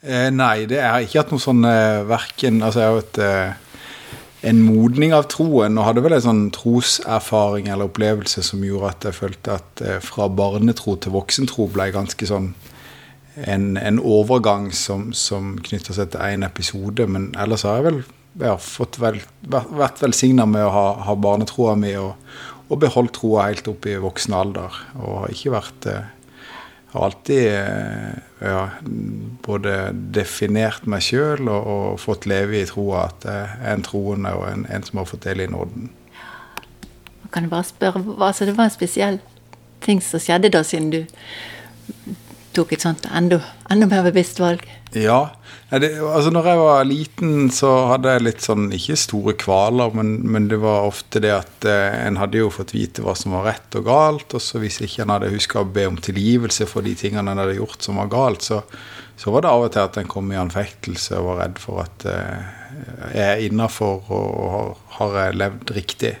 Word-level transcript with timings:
Eh, 0.00 0.30
nei, 0.32 0.64
det 0.64 0.80
har 0.80 1.02
ikke 1.04 1.20
hatt 1.20 1.32
noe 1.34 1.42
sånn 1.42 1.66
eh, 1.68 2.00
verken 2.08 2.62
Altså, 2.64 2.80
jeg 2.80 2.88
har 2.88 3.02
hatt 3.02 3.18
eh, 3.20 3.70
en 4.48 4.62
modning 4.64 5.12
av 5.12 5.26
troen, 5.28 5.76
og 5.76 5.84
hadde 5.84 6.00
vel 6.00 6.14
en 6.16 6.24
sånn 6.24 6.46
troserfaring 6.56 7.68
eller 7.68 7.90
opplevelse 7.90 8.40
som 8.46 8.62
gjorde 8.64 8.94
at 8.94 9.06
jeg 9.10 9.18
følte 9.18 9.56
at 9.58 9.82
eh, 9.84 9.98
fra 10.00 10.30
barnetro 10.32 10.94
til 10.96 11.12
voksentro 11.12 11.68
ble 11.74 11.90
ganske 11.92 12.28
sånn 12.30 12.54
en, 13.40 13.74
en 13.76 14.00
overgang 14.00 14.70
som, 14.72 15.10
som 15.16 15.58
knytter 15.60 15.96
seg 15.96 16.14
til 16.14 16.24
én 16.24 16.46
episode. 16.48 17.04
Men 17.04 17.30
ellers 17.40 17.66
har 17.68 17.78
jeg 17.78 17.88
vel 17.90 18.00
ja, 18.40 18.56
fått 18.56 18.96
vel, 19.02 19.20
vært 19.44 20.00
velsigna 20.00 20.48
med 20.48 20.64
å 20.64 20.72
ha, 20.72 20.86
ha 21.04 21.16
barnetroa 21.16 21.76
mi 21.78 21.92
og, 22.00 22.16
og 22.70 22.80
beholdt 22.80 23.18
troa 23.18 23.50
helt 23.50 23.68
opp 23.68 23.88
i 23.90 23.98
voksen 24.00 24.36
alder. 24.36 24.80
Og 24.96 25.24
har 25.24 25.36
ikke 25.36 25.54
vært 25.58 25.90
eh, 25.92 26.08
har 26.90 27.04
alltid 27.06 27.46
eh, 27.54 28.18
ja, 28.42 28.62
både 29.46 29.76
definert 30.14 30.86
meg 30.90 31.04
sjøl 31.06 31.46
og, 31.46 31.70
og, 31.74 32.00
fått 32.02 32.26
leve 32.30 32.58
i 32.58 32.66
troa 32.66 33.06
at 33.06 33.26
jeg 33.28 33.56
er 33.60 33.76
en 33.76 33.86
troende 33.86 34.32
og 34.34 34.46
en, 34.48 34.66
en, 34.66 34.86
som 34.86 35.02
har 35.02 35.08
fått 35.10 35.28
del 35.28 35.44
i 35.44 35.50
nåden. 35.50 35.90
Kan 37.30 37.46
jeg 37.46 37.52
bare 37.52 37.68
spørre, 37.68 38.02
altså 38.26 38.48
Det 38.48 38.56
var 38.56 38.66
en 38.66 38.74
spesiell 38.74 39.20
ting 39.84 40.02
som 40.02 40.22
skjedde 40.22 40.50
da, 40.50 40.64
siden 40.66 40.90
du 40.90 41.04
tok 42.56 42.74
et 42.74 42.84
sånt 42.84 43.06
enda, 43.14 43.40
enda 43.70 43.88
mer 43.90 44.04
bevisst 44.08 44.40
valg? 44.42 44.62
Ja. 44.96 45.30
Det, 45.70 45.90
altså 46.02 46.32
når 46.34 46.46
jeg 46.50 46.58
var 46.58 46.86
liten, 46.88 47.34
så 47.54 47.68
hadde 47.92 48.10
jeg 48.10 48.24
litt 48.24 48.42
sånn 48.42 48.64
Ikke 48.74 48.96
store 48.98 49.36
kvaler, 49.38 49.92
men, 49.94 50.16
men 50.26 50.48
det 50.50 50.58
var 50.64 50.88
ofte 50.88 51.22
det 51.22 51.30
at 51.30 51.66
eh, 51.68 51.94
en 52.08 52.18
hadde 52.18 52.40
jo 52.40 52.48
fått 52.50 52.74
vite 52.74 53.04
hva 53.04 53.14
som 53.18 53.36
var 53.36 53.46
rett 53.52 53.78
og 53.78 53.86
galt. 53.86 54.34
Og 54.34 54.42
så 54.42 54.62
hvis 54.62 54.80
ikke 54.82 55.04
en 55.04 55.14
hadde 55.14 55.30
huska 55.30 55.62
å 55.62 55.68
be 55.68 55.86
om 55.86 56.00
tilgivelse 56.02 56.66
for 56.70 56.86
de 56.86 56.96
tingene 56.98 57.30
en 57.30 57.42
hadde 57.42 57.60
gjort 57.60 57.86
som 57.86 58.00
var 58.02 58.10
galt, 58.10 58.46
så, 58.46 58.64
så 59.20 59.34
var 59.34 59.46
det 59.46 59.52
av 59.52 59.68
og 59.68 59.74
til 59.76 59.84
at 59.86 60.00
en 60.00 60.10
kom 60.10 60.32
i 60.34 60.40
anfektelse 60.40 61.20
og 61.20 61.30
var 61.32 61.44
redd 61.44 61.62
for 61.62 61.84
at 61.84 62.08
eh, 62.10 62.50
jeg 63.14 63.26
er 63.28 63.46
innafor 63.46 64.10
og, 64.10 64.74
har, 64.98 65.14
har 65.14 65.38
levd 65.38 65.74
riktig. 65.76 66.16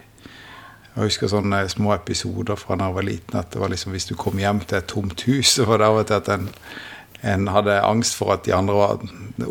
Jeg 1.00 1.14
husker 1.14 1.32
sånne 1.32 1.64
små 1.72 1.94
episoder 1.94 2.58
fra 2.60 2.76
da 2.76 2.90
jeg 2.90 2.98
var 2.98 3.08
liten, 3.08 3.40
at 3.40 3.52
det 3.54 3.60
var 3.62 3.72
liksom 3.72 3.96
hvis 3.96 4.08
du 4.10 4.14
kom 4.20 4.40
hjem 4.40 4.62
til 4.66 4.80
et 4.80 4.88
tomt 4.90 5.26
hus, 5.28 5.52
så 5.56 5.68
var 5.68 5.80
det 5.80 5.90
av 5.90 6.00
og 6.02 6.08
til 6.10 6.20
at 6.20 6.32
en 6.36 6.48
en 7.22 7.48
hadde 7.52 7.76
angst 7.84 8.16
for 8.16 8.32
at 8.34 8.46
de 8.46 8.54
andre 8.56 8.76
var 8.76 9.02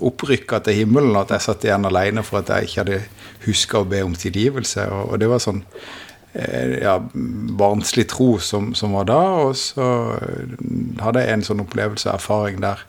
opprykka 0.10 0.62
til 0.66 0.82
himmelen, 0.82 1.14
og 1.14 1.28
at 1.28 1.36
jeg 1.36 1.46
satt 1.46 1.66
igjen 1.68 1.86
alene 1.86 2.24
for 2.26 2.42
at 2.42 2.50
jeg 2.50 2.70
ikke 2.70 2.84
hadde 2.84 3.02
huska 3.46 3.82
å 3.82 3.90
be 3.90 4.02
om 4.06 4.16
tilgivelse. 4.18 4.88
Og, 4.90 5.14
og 5.14 5.22
det 5.22 5.30
var 5.30 5.44
sånn 5.44 5.62
eh, 6.34 6.80
ja, 6.82 6.98
barnslig 7.62 8.08
tro 8.10 8.32
som, 8.42 8.74
som, 8.78 8.98
var 8.98 9.10
da. 9.12 9.22
Og 9.46 9.54
så 9.60 9.86
hadde 11.04 11.26
jeg 11.26 11.36
en 11.36 11.48
sånn 11.52 11.64
opplevelse 11.66 12.10
og 12.10 12.18
erfaring 12.18 12.62
der 12.66 12.86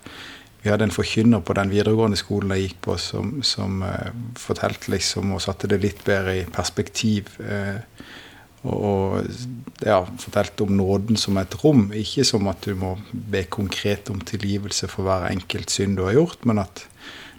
vi 0.61 0.69
hadde 0.69 0.85
en 0.85 0.93
forkynner 0.93 1.41
på 1.41 1.55
den 1.57 1.71
videregående 1.73 2.19
skolen 2.21 2.53
jeg 2.53 2.67
gikk 2.67 2.81
på, 2.85 2.97
som, 3.01 3.39
som 3.47 3.81
uh, 3.81 4.11
fortalte 4.37 4.93
liksom 4.93 5.31
og 5.33 5.41
satte 5.41 5.71
det 5.73 5.79
litt 5.81 6.03
bedre 6.05 6.35
i 6.37 6.43
perspektiv. 6.53 7.31
Uh, 7.41 7.81
og 8.69 9.25
ja, 9.81 10.03
fortalte 10.21 10.67
om 10.67 10.75
nåden 10.77 11.17
som 11.17 11.39
et 11.41 11.55
rom. 11.63 11.89
Ikke 11.97 12.27
som 12.29 12.49
at 12.51 12.67
du 12.67 12.75
må 12.77 12.97
be 13.11 13.45
konkret 13.49 14.11
om 14.13 14.21
tilgivelse 14.21 14.89
for 14.91 15.09
hver 15.09 15.31
enkelt 15.31 15.73
synd 15.73 15.97
du 15.97 16.05
har 16.05 16.19
gjort, 16.19 16.45
men 16.49 16.61
at 16.61 16.85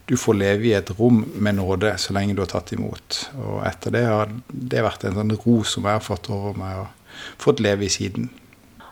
du 0.09 0.17
får 0.17 0.39
leve 0.39 0.71
i 0.71 0.73
et 0.75 0.89
rom 0.97 1.21
med 1.37 1.59
nåde 1.59 1.93
så 2.01 2.15
lenge 2.17 2.35
du 2.35 2.41
har 2.43 2.51
tatt 2.51 2.73
imot. 2.75 3.19
Og 3.37 3.61
etter 3.69 3.93
det 3.93 4.05
har 4.09 4.33
det 4.49 4.83
vært 4.83 5.05
en 5.05 5.19
sånn 5.19 5.37
ro 5.45 5.61
som 5.67 5.85
jeg 5.87 5.99
har 5.99 6.05
fått 6.05 6.31
over 6.33 6.57
meg 6.57 6.81
og 6.81 7.21
fått 7.41 7.61
leve 7.63 7.85
i 7.85 7.93
siden. 7.93 8.31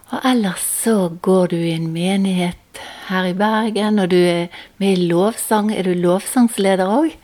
Og 0.10 0.26
ellers 0.26 0.62
så 0.84 1.10
går 1.22 1.52
du 1.52 1.58
i 1.58 1.74
en 1.76 1.90
menighet 1.94 2.82
her 3.10 3.28
i 3.30 3.36
Bergen, 3.38 4.00
og 4.02 4.14
du 4.14 4.18
er 4.18 4.54
med 4.82 4.96
i 4.96 5.10
lovsang. 5.10 5.74
Er 5.74 5.90
du 5.90 5.98
lovsangsleder 5.98 6.90
òg? 6.90 7.18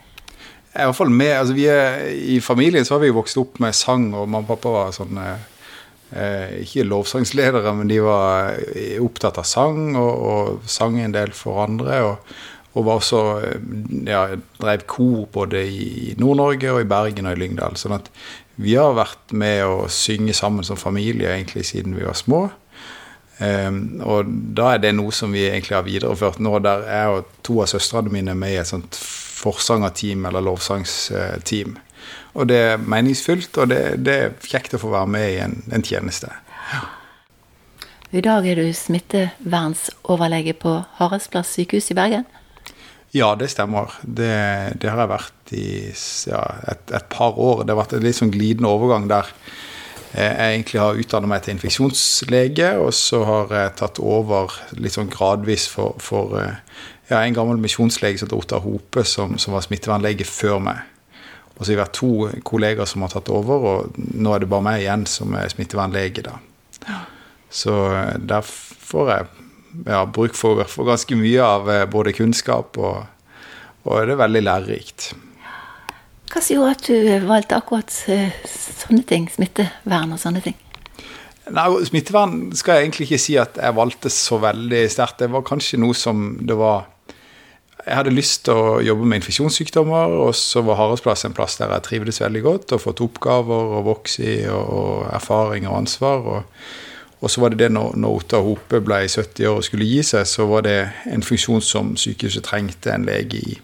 I 0.75 0.87
hvert 0.89 0.97
fall 0.97 1.11
med, 1.13 1.33
altså 1.39 1.57
er, 1.71 2.07
I 2.35 2.39
familien 2.43 2.85
så 2.85 2.97
har 2.97 3.05
vi 3.05 3.13
vokst 3.15 3.37
opp 3.39 3.59
med 3.63 3.75
sang, 3.75 4.09
og 4.13 4.27
mamma 4.27 4.43
og 4.43 4.49
pappa 4.55 4.73
var 4.73 4.95
sånn 4.95 5.19
eh, 5.21 6.57
Ikke 6.63 6.87
lovsangsledere, 6.87 7.71
men 7.77 7.91
de 7.91 8.01
var 8.03 8.59
eh, 8.73 8.97
opptatt 9.03 9.39
av 9.41 9.47
sang, 9.47 9.95
og, 9.95 10.11
og 10.11 10.67
sang 10.69 10.99
en 11.01 11.15
del 11.15 11.33
for 11.35 11.63
andre. 11.63 12.01
og, 12.09 12.35
og 12.75 12.83
var 12.83 12.99
også 12.99 13.21
eh, 13.47 13.69
ja, 14.09 14.25
drev 14.59 14.83
kor 14.89 15.29
både 15.31 15.63
i 15.63 16.15
Nord-Norge 16.19 16.73
og 16.73 16.81
i 16.83 16.89
Bergen 16.91 17.29
og 17.29 17.37
i 17.37 17.39
Lyngdal. 17.39 17.79
sånn 17.79 17.95
at 17.97 18.11
vi 18.59 18.75
har 18.79 18.95
vært 18.95 19.33
med 19.35 19.63
å 19.67 19.87
synge 19.91 20.35
sammen 20.35 20.63
som 20.67 20.79
familie 20.79 21.31
egentlig 21.33 21.65
siden 21.67 21.95
vi 21.95 22.05
var 22.07 22.15
små. 22.19 22.45
Um, 23.35 23.99
og 23.99 24.29
da 24.55 24.69
er 24.73 24.79
det 24.79 24.93
noe 24.95 25.11
som 25.11 25.33
vi 25.35 25.43
egentlig 25.49 25.75
har 25.75 25.83
videreført 25.83 26.39
nå, 26.39 26.53
der 26.63 26.85
jeg 26.87 27.15
og 27.17 27.33
to 27.43 27.57
av 27.59 27.67
søstrene 27.67 28.13
mine 28.13 28.35
med 28.39 28.53
i 28.53 28.59
et 28.61 28.69
sånt 28.69 28.95
forsangerteam 29.45 30.25
eller 30.27 30.43
lovsangsteam. 30.45 31.77
Og 32.35 32.49
det 32.51 32.57
er 32.73 32.81
meningsfylt, 32.81 33.55
og 33.61 33.71
det, 33.71 33.81
det, 34.03 34.15
er 34.15 34.33
kjekt 34.43 34.75
å 34.75 34.81
få 34.81 34.91
være 34.91 35.11
med 35.15 35.27
i 35.31 35.41
en, 35.45 35.59
en 35.73 35.85
tjeneste. 35.85 36.31
Ja. 36.73 36.83
I 38.15 38.21
dag 38.23 38.45
er 38.47 38.59
du 38.59 38.67
smittevernsoverlege 38.75 40.55
på 40.59 40.77
Haraldsplass 40.99 41.55
sykehus 41.55 41.89
i 41.91 41.97
Bergen? 41.97 42.27
Ja, 43.15 43.31
det 43.39 43.49
stemmer. 43.53 43.95
Det, 44.03 44.31
det 44.81 44.91
har 44.91 44.99
jeg 45.05 45.11
vært 45.11 45.53
i 45.55 45.67
ja, 46.29 46.41
et, 46.71 46.83
et, 46.91 47.07
par 47.11 47.39
år. 47.39 47.63
Det 47.63 47.71
har 47.71 47.79
vært 47.79 47.95
en 47.95 48.03
litt 48.03 48.19
sånn 48.19 48.33
glidende 48.33 48.71
overgang 48.71 49.07
der 49.11 49.31
jeg 50.15 50.53
egentlig 50.53 50.79
har 50.79 50.99
utdannet 50.99 51.27
meg 51.27 51.41
til 51.43 51.57
infeksjonslege, 51.57 52.69
og 52.79 52.93
så 52.95 53.19
har 53.27 53.49
jeg 53.51 53.73
tatt 53.81 53.97
over 53.99 54.53
litt 54.79 54.95
sånn 54.95 55.11
gradvis 55.11 55.65
for, 55.67 55.97
for 55.99 56.37
ja, 57.09 57.21
en 57.21 57.37
gammel 57.37 57.61
misjonslege 57.61 58.19
som 58.19 58.27
heter 58.27 58.39
Ottar 58.39 58.63
Hope, 58.65 59.03
som, 59.05 59.37
som, 59.41 59.53
var 59.53 59.65
smittevernlege 59.65 60.25
før 60.27 60.59
meg. 60.63 60.83
Og 61.55 61.61
så 61.61 61.69
har 61.69 61.75
vi 61.75 61.81
vært 61.83 61.95
to 61.95 62.11
kollegaer 62.47 62.89
som 62.89 63.05
har 63.05 63.13
tatt 63.13 63.29
over, 63.31 63.67
og 63.69 63.97
nå 63.97 64.33
er 64.35 64.43
det 64.43 64.51
bare 64.51 64.65
meg 64.65 64.81
igjen 64.83 65.05
som 65.07 65.35
er 65.37 65.51
smittevernlege. 65.53 66.25
da. 66.25 66.39
Så 67.49 67.75
eh, 67.95 68.15
der 68.19 68.43
får 68.45 69.11
jeg 69.11 69.27
ja, 69.85 70.01
bruk 70.05 70.35
for, 70.35 70.63
for, 70.71 70.87
ganske 70.87 71.17
mye 71.19 71.43
av 71.43 71.69
eh, 71.71 71.85
både 71.89 72.15
kunnskap 72.15 72.77
og, 72.79 73.05
og 73.85 73.95
det 74.07 74.15
er 74.15 74.21
veldig 74.23 74.43
lærerikt. 74.43 75.13
Hva 76.31 76.41
som 76.41 76.57
gjorde 76.57 76.75
at 76.75 76.87
du 76.89 77.27
valgte 77.29 77.57
akkurat 77.59 77.95
eh, 78.11 78.35
sånne 78.49 79.05
ting? 79.07 79.29
Smittevern 79.31 80.15
og 80.15 80.19
sånne 80.19 80.41
ting? 80.43 80.57
Nei, 81.53 81.67
Smittevern 81.85 82.49
skal 82.57 82.79
jeg 82.79 82.87
egentlig 82.87 83.07
ikke 83.07 83.21
si 83.21 83.37
at 83.37 83.59
jeg 83.61 83.77
valgte 83.77 84.09
så 84.11 84.39
veldig 84.41 84.81
sterkt. 84.91 85.21
Det 85.21 85.29
var 85.31 85.45
kanskje 85.45 85.79
noe 85.79 85.95
som 85.95 86.31
det 86.41 86.57
var 86.57 86.89
jeg 87.85 87.99
hadde 87.99 88.13
lyst 88.15 88.47
til 88.47 88.57
å 88.57 88.79
jobbe 88.81 89.05
med 89.05 89.21
infeksjonssykdommer, 89.21 90.15
og 90.25 90.31
så 90.37 90.63
var 90.65 90.79
Haraldsplass 90.79 91.27
en 91.27 91.35
plass 91.37 91.59
der 91.59 91.69
jeg 91.75 91.85
trivdes 91.85 92.21
veldig 92.23 92.41
godt 92.41 92.73
og 92.73 92.81
fått 92.81 93.03
oppgaver 93.05 93.77
og 93.77 93.85
vokst 93.85 94.23
i, 94.25 94.39
og, 94.49 95.05
erfaring 95.13 95.67
og 95.69 95.83
ansvar. 95.83 96.25
Og, 96.25 96.65
og, 97.19 97.29
så 97.29 97.43
var 97.43 97.53
det 97.53 97.61
det 97.61 97.69
når, 97.75 97.93
når 98.01 98.17
Otta 98.23 98.41
Hope 98.41 98.81
ble 98.81 99.03
70 99.05 99.51
år 99.51 99.61
og 99.61 99.69
skulle 99.69 99.91
gi 99.91 100.01
seg, 100.01 100.25
så 100.25 100.49
var 100.49 100.65
det 100.65 100.79
en 101.13 101.25
funksjon 101.25 101.61
som 101.61 101.93
sykehuset 101.99 102.47
trengte 102.49 102.93
en 102.95 103.05
lege 103.05 103.43
i. 103.53 103.55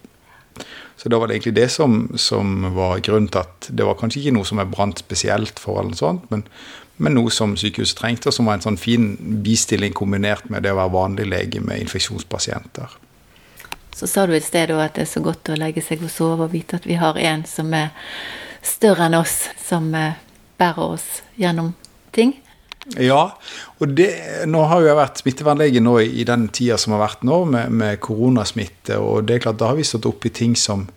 Så 1.02 1.10
da 1.10 1.18
var 1.18 1.26
det 1.26 1.40
egentlig 1.40 1.58
det 1.58 1.72
som, 1.74 2.04
som 2.14 2.76
var 2.78 3.02
grunnen 3.02 3.32
til 3.34 3.42
at 3.42 3.72
det 3.74 3.88
var 3.88 3.98
kanskje 3.98 4.22
ikke 4.22 4.38
noe 4.38 4.46
som 4.46 4.62
jeg 4.62 4.70
brant 4.70 5.02
spesielt 5.02 5.58
for, 5.58 5.82
eller 5.82 5.96
noe 5.96 6.04
sånt, 6.04 6.30
men, 6.30 6.46
men 7.02 7.18
noe 7.18 7.34
som 7.34 7.58
sykehuset 7.58 7.98
trengte, 7.98 8.30
og 8.30 8.38
som 8.38 8.46
var 8.46 8.60
en 8.60 8.70
sånn 8.70 8.78
fin 8.78 9.16
bistilling 9.42 9.98
kombinert 9.98 10.46
med 10.54 10.62
det 10.62 10.76
å 10.76 10.78
være 10.78 10.94
vanlig 10.94 11.32
lege 11.34 11.64
med 11.66 11.82
infeksjonspasienter. 11.88 13.02
Så 13.96 14.08
sa 14.08 14.26
du 14.26 14.34
et 14.36 14.46
sted 14.46 14.72
at 14.72 14.96
det 14.96 15.06
er 15.06 15.10
så 15.10 15.22
godt 15.24 15.52
å 15.52 15.58
legge 15.60 15.84
seg 15.84 16.04
og 16.06 16.12
sove 16.14 16.48
og 16.48 16.54
vite 16.54 16.80
at 16.80 16.88
vi 16.88 16.98
har 17.00 17.18
en 17.20 17.44
som 17.48 17.74
er 17.76 17.92
større 18.66 19.10
enn 19.10 19.18
oss, 19.18 19.50
som 19.60 19.90
eh, 19.98 20.18
bærer 20.62 20.96
oss 20.96 21.08
gjennom 21.40 21.74
ting. 22.16 22.36
Ja, 22.98 23.38
og 23.78 23.92
det, 23.98 24.10
nå 24.50 24.64
har 24.66 24.82
jo 24.82 24.90
jeg 24.90 24.98
vært 24.98 25.20
smittevernlege 25.22 25.84
nå 25.84 26.00
i, 26.02 26.24
den 26.26 26.48
tida 26.54 26.80
som 26.82 26.96
har 26.96 27.04
vært 27.04 27.26
nå, 27.28 27.44
med, 27.54 27.74
med, 27.78 28.00
koronasmitte. 28.02 28.98
Og 28.98 29.28
det 29.28 29.38
er 29.38 29.44
klart, 29.46 29.60
da 29.62 29.70
har 29.70 29.78
vi 29.78 29.86
stått 29.86 30.08
opp 30.10 30.26
i 30.26 30.34
ting 30.34 30.56
som 30.58 30.88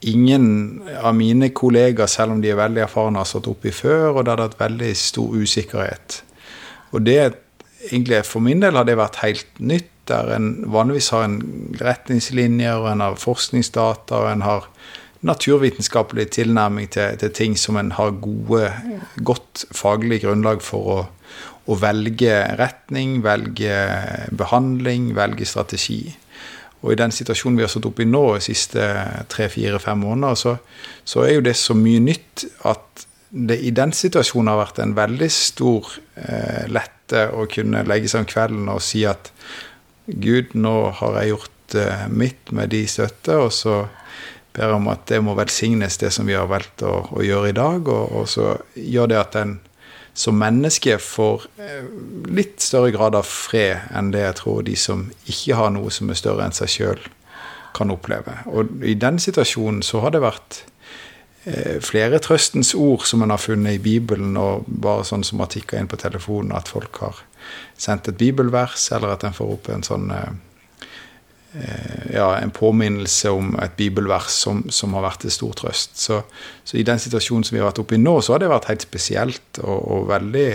ingen 0.00 0.80
av 0.96 1.14
mine 1.14 1.52
kollegaer, 1.54 2.10
selv 2.10 2.34
om 2.34 2.42
de 2.42 2.50
er 2.50 2.58
veldig 2.58 2.82
erfarne, 2.86 3.20
har 3.20 3.28
stått 3.28 3.50
opp 3.52 3.68
i 3.68 3.74
før, 3.74 4.08
og 4.14 4.24
det 4.24 4.34
har 4.34 4.42
vært 4.42 4.58
veldig 4.64 4.90
stor 4.98 5.38
usikkerhet. 5.38 6.20
Og 6.90 7.06
det 7.06 7.20
egentlig 7.88 8.24
for 8.26 8.42
min 8.44 8.62
del 8.62 8.76
har 8.76 8.88
det 8.88 8.98
vært 8.98 9.20
helt 9.22 9.62
nytt 9.62 9.89
der 10.10 10.34
en 10.36 10.50
vanligvis 10.72 11.12
har 11.14 11.24
en 11.26 11.38
retningslinjer, 11.80 12.82
og 12.82 12.90
en 12.92 13.04
har 13.06 13.20
forskningsdata, 13.20 14.24
og 14.24 14.32
en 14.32 14.44
har 14.46 14.68
naturvitenskapelig 15.26 16.30
tilnærming 16.36 16.90
til, 16.92 17.16
til 17.20 17.32
ting 17.36 17.56
som 17.58 17.76
en 17.76 17.92
har 17.92 18.16
gode, 18.24 18.70
godt 19.24 19.66
faglig 19.76 20.22
grunnlag 20.24 20.62
for 20.64 20.92
å, 20.94 21.00
å 21.68 21.76
velge 21.80 22.32
retning, 22.60 23.20
velge 23.24 23.76
behandling, 24.36 25.12
velge 25.16 25.48
strategi. 25.48 26.02
Og 26.80 26.94
i 26.94 26.98
den 26.98 27.12
situasjonen 27.12 27.58
vi 27.58 27.66
har 27.66 27.72
stått 27.72 27.90
oppe 27.90 28.06
i 28.06 28.08
nå 28.08 28.22
de 28.38 28.44
siste 28.44 28.84
tre-fire-fem 29.32 30.00
måneder, 30.00 30.38
så, 30.40 30.56
så, 31.04 31.26
er 31.26 31.36
jo 31.36 31.44
det 31.44 31.56
så 31.60 31.76
mye 31.76 32.00
nytt 32.00 32.46
at 32.68 33.04
det 33.30 33.60
i 33.62 33.70
den 33.76 33.92
situasjonen 33.94 34.50
har 34.50 34.62
vært 34.64 34.80
en 34.82 34.96
veldig 34.96 35.28
stor 35.30 35.92
eh, 36.18 36.64
lette 36.72 37.28
å 37.36 37.44
kunne 37.50 37.84
legge 37.86 38.08
seg 38.10 38.24
om 38.24 38.30
kvelden 38.30 38.72
og 38.72 38.80
si 38.82 39.04
at 39.06 39.30
Gud, 40.18 40.54
nå 40.58 40.74
har 40.98 41.20
jeg 41.20 41.34
gjort 41.34 41.76
mitt 42.10 42.50
med 42.50 42.72
de 42.72 42.80
støtte, 42.90 43.36
og 43.38 43.52
så 43.54 43.84
ber 44.52 44.66
jeg 44.66 44.76
om 44.76 44.88
at 44.90 45.06
det 45.10 45.20
må 45.22 45.34
velsignes, 45.38 45.98
det 46.00 46.12
som 46.14 46.28
vi 46.28 46.36
har 46.36 46.48
valgt 46.50 46.82
å, 46.86 46.94
å 47.14 47.24
gjøre 47.24 47.52
i 47.52 47.56
dag. 47.56 47.88
Og, 47.88 48.14
og, 48.20 48.28
så 48.30 48.54
gjør 48.74 49.12
det 49.12 49.20
at 49.20 49.38
en 49.40 49.58
som 50.20 50.36
menneske 50.36 50.96
får 51.00 51.46
eh, 51.62 51.86
litt 52.34 52.58
større 52.62 52.90
grad 52.92 53.14
av 53.16 53.28
fred 53.28 53.92
enn 53.96 54.10
det 54.12 54.24
jeg 54.24 54.38
tror 54.40 54.64
de 54.66 54.74
som 54.76 55.06
ikke 55.30 55.56
har 55.56 55.70
noe 55.72 55.92
som 55.94 56.10
er 56.10 56.18
større 56.18 56.44
enn 56.44 56.56
seg 56.56 56.72
sjøl, 56.72 57.06
kan 57.76 57.94
oppleve. 57.94 58.34
Og 58.50 58.82
i 58.82 58.96
den 58.98 59.20
situasjonen 59.22 59.84
så 59.86 60.02
har 60.02 60.10
det 60.12 60.24
vært 60.24 60.64
eh, 61.46 61.78
flere 61.78 62.18
trøstens 62.18 62.74
ord 62.74 63.06
som 63.06 63.22
en 63.22 63.30
har 63.30 63.40
funnet 63.40 63.78
i 63.78 63.82
Bibelen, 63.82 64.34
og 64.36 64.66
bare 64.66 65.06
sånn 65.06 65.24
som 65.24 65.40
har 65.40 65.52
tikka 65.54 65.78
inn 65.78 65.88
på 65.90 66.00
telefonen 66.02 66.56
at 66.58 66.68
folk 66.68 66.98
har 67.04 67.22
sendt 67.80 68.08
et 68.08 68.20
bibelvers, 68.20 68.90
eller 68.96 69.16
at 69.16 69.26
en 69.26 69.36
får 69.36 69.52
opp 69.56 69.68
en 69.74 69.86
sånn 69.86 70.10
eh, 70.14 70.30
Eh, 71.52 72.14
ja, 72.14 72.38
en 72.38 72.50
påminnelse 72.50 73.30
om 73.30 73.56
et 73.58 73.72
bibelvers 73.76 74.30
som, 74.44 74.62
som 74.70 74.92
har 74.94 75.02
vært 75.02 75.24
til 75.24 75.32
stor 75.34 75.56
trøst. 75.58 75.96
Så, 75.98 76.20
så, 76.62 76.76
i 76.78 76.86
den 76.86 77.00
situasjonen 77.02 77.42
som 77.46 77.56
vi 77.56 77.62
har 77.62 77.72
vært 77.72 77.80
oppe 77.82 77.96
i 77.96 78.02
nå, 78.02 78.20
så 78.22 78.36
har 78.36 78.42
det 78.42 78.52
vært 78.52 78.68
helt 78.70 78.86
spesielt 78.86 79.58
og, 79.64 79.80
og, 79.80 80.04
veldig 80.12 80.50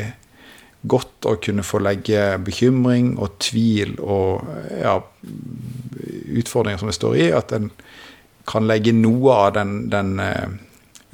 godt 0.87 1.27
å 1.27 1.33
kunne 1.43 1.65
få 1.67 1.81
legge 1.83 2.21
bekymring 2.45 3.15
og 3.19 3.35
tvil 3.43 3.97
og 3.99 4.45
ja, 4.79 4.95
utfordringer 6.37 6.79
som 6.79 6.91
det 6.91 6.95
står 6.95 7.17
i, 7.19 7.27
at 7.35 7.51
en 7.57 7.71
kan 8.47 8.69
legge 8.69 8.93
noe 8.95 9.35
av 9.35 9.55
den, 9.57 9.73
den 9.91 10.19
uh, 10.21 10.53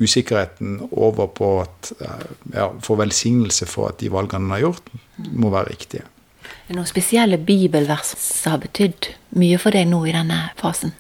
usikkerheten 0.02 0.80
over 0.92 1.30
på 1.38 1.52
at 1.62 1.92
uh, 2.02 2.26
ja, 2.56 2.70
få 2.84 2.98
velsignelse 3.00 3.68
for 3.70 3.92
at 3.92 4.02
de 4.02 4.10
valgene 4.14 4.50
han 4.50 4.56
har 4.58 4.66
gjort, 4.66 4.92
må 5.32 5.54
være 5.54 5.74
riktige. 5.76 6.08
Er 6.42 6.74
det 6.74 6.80
noen 6.80 6.90
spesielle 6.90 7.38
bibelvers 7.38 8.16
som 8.18 8.56
har 8.56 8.66
betydd 8.66 9.14
mye 9.40 9.60
for 9.62 9.76
deg 9.76 9.90
nå 9.92 10.04
i 10.08 10.16
denne 10.16 10.44
fasen? 10.60 10.96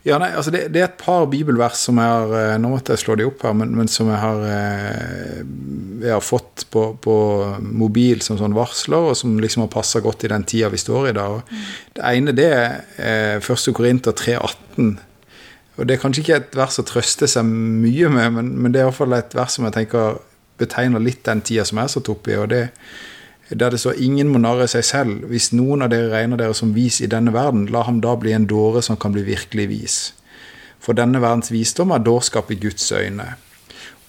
Ja, 0.00 0.16
nei, 0.16 0.30
altså 0.32 0.48
det, 0.54 0.62
det, 0.72 0.80
er 0.80 0.86
et 0.88 1.00
par 1.00 1.26
bibelvers 1.28 1.82
som 1.84 1.98
jeg 2.00 2.08
har 2.08 2.30
eh, 2.32 2.54
Nå 2.60 2.70
måtte 2.72 2.94
jeg 2.94 3.02
slå 3.02 3.18
de 3.20 3.26
opp 3.28 3.42
her, 3.44 3.52
men, 3.56 3.74
men 3.76 3.90
som 3.90 4.08
jeg 4.08 4.16
har, 4.16 4.38
eh, 4.48 5.42
jeg 6.00 6.14
har 6.14 6.24
fått 6.24 6.64
på, 6.72 6.86
på, 7.04 7.16
mobil 7.60 8.24
som 8.24 8.38
sånn 8.40 8.56
varsler, 8.56 9.10
og 9.10 9.18
som 9.18 9.36
liksom 9.42 9.66
har 9.66 9.72
passa 9.74 10.00
godt 10.00 10.24
i 10.24 10.32
den 10.32 10.46
tida 10.48 10.70
vi 10.72 10.80
står 10.80 11.10
i 11.10 11.14
da. 11.18 11.26
Mm. 11.36 11.68
Det 11.98 12.14
ene 12.14 12.36
det 12.38 12.48
er 12.56 13.44
1. 13.44 13.68
Korinter 13.76 14.16
3,18. 14.16 14.94
Og 15.80 15.88
Det 15.88 15.94
er 15.94 16.00
kanskje 16.02 16.20
ikke 16.20 16.36
et 16.36 16.56
vers 16.56 16.76
å 16.78 16.84
trøste 16.84 17.26
seg 17.30 17.46
mye 17.48 18.10
med, 18.12 18.34
men, 18.36 18.50
men 18.60 18.72
det 18.72 18.82
er 18.82 18.90
iallfall 18.90 19.16
et 19.16 19.32
vers 19.34 19.54
som 19.56 19.64
jeg 19.64 19.78
tenker 19.78 20.18
betegner 20.60 21.00
litt 21.00 21.22
den 21.24 21.40
tida 21.40 21.64
som 21.64 21.80
jeg 21.80 21.88
er 21.88 21.94
satt 21.94 22.10
opp 22.12 22.28
i. 22.28 22.36
og 22.36 22.50
det 22.52 22.66
der 23.50 23.70
det 23.70 23.80
står 23.80 23.92
'ingen 23.98 24.28
må 24.28 24.38
narre 24.38 24.68
seg 24.68 24.84
selv'. 24.84 25.26
Hvis 25.26 25.52
noen 25.52 25.82
av 25.82 25.90
dere 25.90 26.10
regner 26.10 26.36
dere 26.36 26.54
som 26.54 26.74
vis 26.74 27.00
i 27.00 27.06
denne 27.06 27.32
verden, 27.32 27.66
la 27.66 27.82
ham 27.82 28.00
da 28.00 28.14
bli 28.14 28.32
en 28.32 28.46
dåre 28.46 28.82
som 28.82 28.96
kan 28.96 29.12
bli 29.12 29.22
virkelig 29.22 29.68
vis. 29.68 30.14
For 30.78 30.92
denne 30.92 31.20
verdens 31.20 31.50
visdom 31.50 31.90
er 31.90 31.98
dårskap 31.98 32.50
i 32.50 32.54
Guds 32.54 32.92
øyne. 32.92 33.34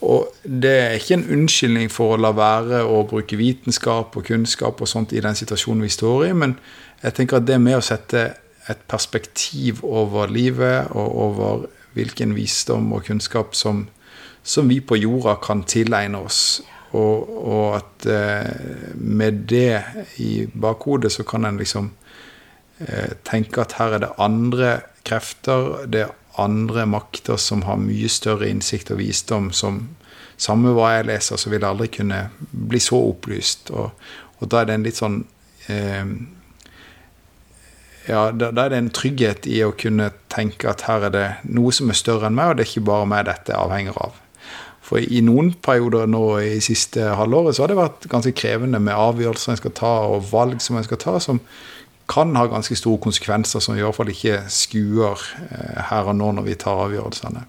Og 0.02 0.28
det 0.44 0.80
er 0.80 0.92
ikke 0.92 1.14
en 1.14 1.30
unnskyldning 1.30 1.92
for 1.92 2.14
å 2.14 2.22
la 2.22 2.32
være 2.32 2.84
å 2.84 3.08
bruke 3.08 3.38
vitenskap 3.38 4.18
og 4.18 4.26
kunnskap 4.26 4.82
og 4.82 4.88
sånt 4.88 5.14
i 5.14 5.20
den 5.20 5.36
situasjonen 5.36 5.82
vi 5.82 5.90
står 5.90 6.26
i, 6.26 6.34
men 6.34 6.56
jeg 7.04 7.14
tenker 7.14 7.38
at 7.38 7.48
det 7.48 7.62
med 7.62 7.78
å 7.78 7.82
sette 7.82 8.34
et 8.70 8.82
perspektiv 8.88 9.82
over 9.84 10.30
livet 10.30 10.92
og 10.92 11.16
over 11.26 11.66
hvilken 11.96 12.36
visdom 12.36 12.92
og 12.94 13.06
kunnskap 13.08 13.56
som, 13.58 13.88
som 14.44 14.70
vi 14.70 14.80
på 14.80 15.00
jorda 15.00 15.36
kan 15.44 15.64
tilegne 15.68 16.22
oss, 16.22 16.62
og, 16.92 17.32
og 17.48 17.66
at 17.80 18.08
eh, 18.12 18.96
med 18.96 19.46
det 19.52 19.82
i 20.20 20.46
bakhodet 20.52 21.12
så 21.12 21.24
kan 21.28 21.48
en 21.48 21.60
liksom 21.60 21.92
eh, 22.80 23.16
tenke 23.28 23.64
at 23.64 23.78
her 23.80 23.96
er 23.96 24.06
det 24.06 24.12
andre 24.20 24.74
krefter, 25.08 25.86
det 25.88 26.06
er 26.06 26.18
andre 26.40 26.86
makter 26.88 27.40
som 27.40 27.64
har 27.68 27.80
mye 27.80 28.10
større 28.12 28.50
innsikt 28.50 28.92
og 28.92 29.02
visdom, 29.02 29.52
som 29.56 29.84
samme 30.42 30.74
hva 30.76 30.96
jeg 30.96 31.10
leser, 31.10 31.40
så 31.40 31.52
vil 31.52 31.62
jeg 31.62 31.70
aldri 31.70 31.90
kunne 31.92 32.22
bli 32.52 32.80
så 32.82 33.00
opplyst. 33.12 33.72
Og, 33.76 33.92
og 34.40 34.52
da 34.52 34.62
er 34.62 34.70
det 34.70 34.78
en 34.78 34.88
litt 34.88 35.00
sånn 35.00 35.20
eh, 35.72 36.14
ja, 38.12 38.26
da, 38.36 38.50
da, 38.52 38.66
er 38.66 38.74
det 38.74 38.82
en 38.82 38.92
trygghet 38.94 39.48
i 39.48 39.62
å 39.64 39.72
kunne 39.78 40.10
tenke 40.32 40.68
at 40.72 40.84
her 40.88 41.08
er 41.08 41.14
det 41.16 41.28
noe 41.48 41.72
som 41.76 41.92
er 41.92 42.00
større 42.00 42.28
enn 42.28 42.36
meg, 42.36 42.52
og 42.52 42.60
det 42.60 42.66
er 42.66 42.72
ikke 42.74 42.90
bare 42.92 43.08
meg 43.10 43.28
dette 43.30 43.56
avhenger 43.56 43.98
av. 44.04 44.20
For 44.92 45.00
i 45.00 45.22
noen 45.24 45.54
perioder 45.64 46.10
nå 46.12 46.26
i 46.44 46.58
siste 46.64 47.14
halvåret 47.16 47.56
så 47.56 47.64
har 47.64 47.72
det 47.72 47.80
vært 47.80 48.10
ganske 48.12 48.34
krevende 48.36 48.82
med 48.84 48.98
avgjørelser 48.98 49.54
en 49.54 49.62
skal 49.62 49.76
ta, 49.78 49.94
og 50.12 50.28
valg 50.34 50.60
som 50.64 50.80
en 50.80 50.88
skal 50.88 51.00
ta, 51.00 51.16
som 51.24 51.40
kan 52.12 52.36
ha 52.36 52.44
ganske 52.52 52.76
store 52.76 53.00
konsekvenser, 53.00 53.64
som 53.64 53.78
i 53.78 53.84
hvert 53.86 53.96
fall 53.96 54.12
ikke 54.12 54.42
skuer 54.52 55.22
eh, 55.46 55.78
her 55.88 56.10
og 56.12 56.18
nå 56.20 56.34
når 56.36 56.48
vi 56.50 56.58
tar 56.60 56.82
avgjørelsene. 56.90 57.46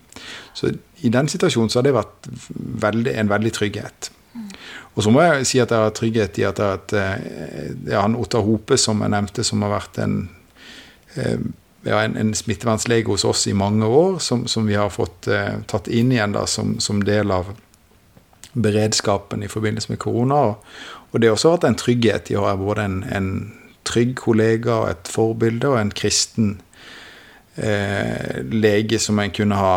Så 0.54 0.70
i 1.02 1.10
den 1.10 1.30
situasjonen 1.30 1.72
så 1.72 1.80
har 1.80 1.88
det 1.88 1.96
vært 1.96 2.28
veldig, 2.84 3.16
en 3.18 3.32
veldig 3.32 3.52
trygghet. 3.58 4.12
Og 4.92 5.02
så 5.02 5.10
må 5.12 5.24
jeg 5.24 5.48
si 5.48 5.60
at 5.62 5.72
jeg 5.72 5.82
har 5.82 5.96
trygghet 5.96 6.38
i 6.38 6.46
at, 6.46 6.60
at 6.62 6.94
eh, 6.94 7.72
ja, 7.88 8.04
han 8.04 8.16
Ottar 8.18 8.44
Hope, 8.46 8.78
som 8.78 9.02
jeg 9.02 9.12
nevnte, 9.14 9.44
som 9.46 9.64
har 9.64 9.72
vært 9.74 9.98
en 10.04 10.16
eh, 10.28 10.41
ja, 11.82 12.02
en, 12.02 12.16
en 12.16 12.34
smittevernlege 12.34 13.10
hos 13.10 13.24
oss 13.24 13.46
i 13.46 13.54
mange 13.54 13.86
år, 13.86 14.18
som, 14.18 14.46
som 14.46 14.66
vi 14.66 14.78
har 14.78 14.90
fått 14.90 15.26
eh, 15.26 15.60
tatt 15.66 15.88
inn 15.88 16.12
igjen 16.12 16.36
da, 16.36 16.46
som, 16.46 16.76
som, 16.80 17.02
del 17.04 17.30
av 17.34 17.52
beredskapen 18.52 19.42
i 19.42 19.50
forbindelse 19.50 19.92
med 19.92 20.00
korona. 20.02 20.40
Og, 20.52 20.72
og 21.10 21.20
det 21.20 21.30
har 21.30 21.36
også 21.36 21.56
vært 21.56 21.68
en 21.70 21.80
trygghet 21.80 22.32
i 22.32 22.38
å 22.38 22.46
ha 22.46 22.54
både 22.60 22.86
en, 22.86 22.98
en 23.10 23.30
trygg 23.88 24.14
kollega, 24.20 24.82
og 24.84 24.90
et 24.92 25.10
forbilde 25.10 25.72
og 25.72 25.80
en 25.80 25.94
kristen 25.94 26.54
eh, 27.56 28.42
lege 28.46 29.00
som 29.02 29.18
en 29.18 29.34
kunne 29.34 29.58
ha 29.58 29.76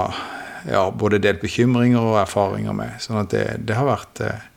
ja, 0.70 0.90
både 0.92 1.22
delt 1.22 1.42
bekymringer 1.42 2.02
og 2.02 2.20
erfaringer 2.22 2.76
med. 2.78 3.00
sånn 3.02 3.24
at 3.24 3.34
det, 3.34 3.46
det 3.66 3.78
har 3.78 3.90
vært 3.90 4.22
eh, 4.26 4.52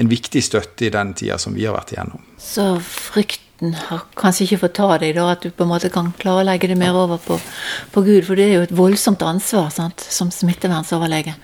en 0.00 0.10
viktig 0.10 0.42
støtte 0.44 0.86
i 0.86 0.92
den 0.92 1.14
tida 1.16 1.38
som 1.40 1.56
vi 1.56 1.66
har 1.66 1.76
vært 1.76 1.94
igjennom. 1.94 2.24
Så 2.40 2.74
frykt 2.84 3.46
frykten 3.60 3.74
har 3.88 4.04
kanskje 4.16 4.46
ikke 4.46 4.60
fått 4.64 4.78
ta 4.78 4.98
deg, 4.98 5.14
da, 5.14 5.32
at 5.32 5.42
du 5.42 5.50
på 5.50 5.64
en 5.64 5.70
måte 5.70 5.90
kan 5.90 6.12
klarlegge 6.18 6.68
det 6.68 6.78
mer 6.78 6.94
over 6.94 7.18
på, 7.18 7.38
på 7.92 8.02
Gud. 8.02 8.24
For 8.24 8.36
det 8.36 8.48
er 8.48 8.54
jo 8.56 8.66
et 8.66 8.76
voldsomt 8.76 9.22
ansvar 9.22 9.70
sant, 9.70 10.00
som 10.00 10.30
smittevernsoverlege. 10.30 11.34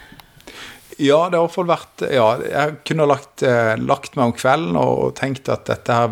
Ja, 0.98 1.28
det 1.28 1.36
har 1.36 1.42
i 1.42 1.44
hvert 1.44 1.52
fall 1.52 1.68
vært 1.68 2.02
Ja, 2.08 2.26
jeg 2.40 2.76
kunne 2.88 3.04
lagt, 3.04 3.42
eh, 3.44 3.76
lagt 3.76 4.16
meg 4.16 4.30
om 4.30 4.32
kvelden 4.32 4.78
og 4.80 5.12
tenkt 5.18 5.50
at 5.52 5.66
dette 5.68 5.92
her 5.92 6.08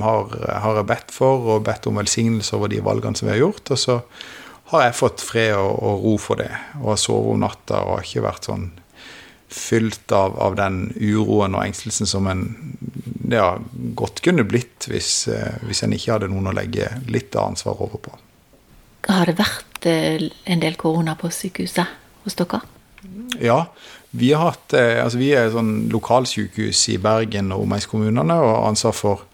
har, 0.00 0.30
har, 0.62 0.78
jeg 0.78 0.88
bedt 0.88 1.12
for, 1.12 1.44
og 1.44 1.66
bedt 1.66 1.86
om 1.86 2.00
velsignelse 2.00 2.56
over 2.56 2.72
de 2.72 2.80
valgene 2.80 3.16
som 3.16 3.28
vi 3.28 3.34
har 3.34 3.42
gjort. 3.44 3.74
Og 3.74 3.78
så 3.78 3.98
har 4.72 4.86
jeg 4.86 4.96
fått 4.96 5.20
fred 5.20 5.52
og, 5.58 5.76
og 5.76 6.06
ro 6.06 6.14
for 6.16 6.40
det, 6.40 6.48
og 6.80 6.94
har 6.94 7.02
sovet 7.02 7.34
om 7.34 7.44
natta 7.44 7.84
og 7.84 7.98
har 7.98 8.08
ikke 8.08 8.24
vært 8.24 8.48
sånn 8.48 8.70
fylt 9.54 10.12
av, 10.12 10.36
av, 10.42 10.56
den 10.58 10.88
uroen 10.98 11.54
og 11.54 11.64
engstelsen 11.64 12.08
som 12.10 12.26
en 12.30 12.44
ja, 13.30 13.54
godt 13.96 14.22
kunne 14.24 14.44
blitt 14.48 14.88
hvis, 14.90 15.28
eh, 15.32 15.60
hvis 15.64 15.84
en 15.86 15.94
ikke 15.96 16.16
hadde 16.16 16.30
noen 16.32 16.50
å 16.50 16.54
legge 16.56 16.90
litt 17.08 17.36
av 17.38 17.52
ansvaret 17.52 17.84
over 17.86 18.02
på. 18.08 18.14
Har 19.08 19.30
det 19.30 19.36
vært 19.38 19.88
eh, 19.88 20.28
en 20.50 20.64
del 20.64 20.78
korona 20.80 21.16
på 21.20 21.30
sykehuset 21.32 22.24
hos 22.24 22.38
dere? 22.40 22.64
Ja. 23.40 23.64
Vi, 24.14 24.30
har 24.32 24.52
hatt, 24.52 24.74
eh, 24.76 25.00
altså 25.02 25.20
vi 25.20 25.32
er 25.34 25.48
et 25.48 25.56
sånn 25.56 25.88
lokalsykehus 25.92 26.86
i 26.94 27.00
Bergen 27.02 27.52
og 27.54 27.66
omegnskommunene 27.66 28.38
og 28.40 28.50
har 28.50 28.68
ansvar 28.72 28.96
for 28.96 29.28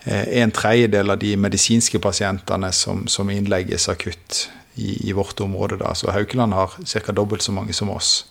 en 0.00 0.48
tredjedel 0.48 1.12
av 1.12 1.18
de 1.20 1.34
medisinske 1.36 1.98
pasientene 2.00 2.70
som, 2.72 3.02
som 3.04 3.28
innlegges 3.28 3.84
akutt 3.92 4.46
i, 4.80 5.10
i, 5.10 5.12
vårt 5.12 5.40
område. 5.44 5.76
Da. 5.76 5.94
Så 5.94 6.10
Haukeland 6.10 6.56
har 6.56 6.72
ca. 6.86 7.12
dobbelt 7.12 7.42
så 7.42 7.52
mange 7.52 7.76
som 7.76 7.90
oss. 7.90 8.24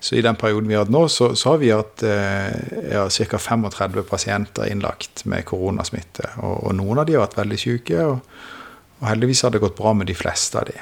Så 0.00 0.16
i 0.16 0.22
den 0.24 0.36
perioden 0.36 0.68
vi 0.68 0.74
har 0.74 0.86
hatt 0.86 0.92
nå, 0.92 1.02
så, 1.12 1.34
så 1.36 1.52
har 1.52 1.58
vi 1.60 1.72
hatt 1.74 2.02
eh, 2.08 2.54
ja, 2.88 3.04
ca. 3.12 3.38
35 3.38 4.00
pasienter 4.08 4.70
innlagt 4.72 5.26
med 5.28 5.44
koronasmitte. 5.48 6.24
Og, 6.40 6.54
og, 6.64 6.72
noen 6.78 7.02
av 7.02 7.08
de 7.08 7.18
har 7.18 7.26
vært 7.26 7.36
veldig 7.42 7.60
syke, 7.60 8.06
og, 8.08 8.40
og, 8.96 9.04
heldigvis 9.10 9.44
har 9.44 9.52
det 9.52 9.60
gått 9.60 9.76
bra 9.76 9.92
med 9.96 10.08
de 10.08 10.16
fleste 10.16 10.56
av 10.56 10.70
de. 10.72 10.78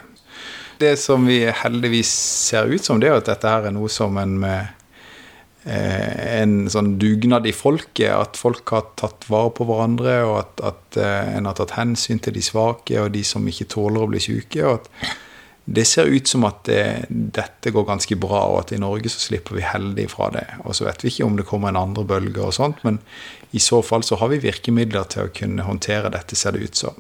Det 0.79 0.95
som 1.03 1.27
vi 1.27 1.41
heldigvis 1.51 2.15
ser 2.47 2.71
ut 2.71 2.85
som, 2.85 3.03
det 3.03 3.11
er 3.11 3.19
at 3.19 3.27
dette 3.33 3.51
her 3.51 3.67
er 3.67 3.75
noe 3.75 3.91
som 3.91 4.15
en 4.23 4.39
med 4.39 4.71
eh, 5.67 6.39
en 6.39 6.69
sånn 6.71 6.95
dugnad 7.03 7.51
i 7.51 7.57
folket, 7.57 8.13
at 8.15 8.39
folk 8.39 8.71
har 8.71 8.93
tatt 9.03 9.27
vare 9.27 9.51
på 9.59 9.67
hverandre, 9.67 10.21
og 10.31 10.37
at, 10.45 10.69
at 10.71 11.03
eh, 11.03 11.33
en 11.35 11.51
har 11.51 11.59
tatt 11.59 11.75
hensyn 11.75 12.23
til 12.23 12.39
de 12.39 12.45
svake 12.47 13.03
og 13.03 13.11
de 13.19 13.27
som 13.27 13.51
ikke 13.51 13.67
tåler 13.75 14.07
å 14.07 14.13
bli 14.15 14.23
syke. 14.23 14.63
og 14.63 14.79
at 14.79 15.27
det 15.71 15.85
ser 15.85 16.09
ut 16.09 16.29
som 16.29 16.47
at 16.49 16.63
det, 16.65 16.83
dette 17.11 17.71
går 17.75 17.85
ganske 17.85 18.17
bra, 18.17 18.41
og 18.49 18.63
at 18.63 18.71
i 18.73 18.81
Norge 18.81 19.11
så 19.13 19.21
slipper 19.21 19.59
vi 19.59 19.67
heldig 19.67 20.07
fra 20.09 20.31
det. 20.33 20.47
Og 20.65 20.73
så 20.79 20.87
vet 20.87 21.03
vi 21.05 21.11
ikke 21.13 21.27
om 21.27 21.37
det 21.37 21.45
kommer 21.49 21.69
en 21.69 21.81
andre 21.83 22.07
bølge 22.09 22.41
og 22.41 22.55
sånt, 22.57 22.81
men 22.89 22.97
i 23.53 23.61
så 23.61 23.83
fall 23.85 24.05
så 24.07 24.17
har 24.17 24.33
vi 24.33 24.41
virkemidler 24.41 25.05
til 25.13 25.27
å 25.27 25.35
kunne 25.35 25.67
håndtere 25.67 26.13
dette, 26.15 26.39
ser 26.41 26.57
det 26.57 26.71
ut 26.71 26.81
som. 26.81 26.97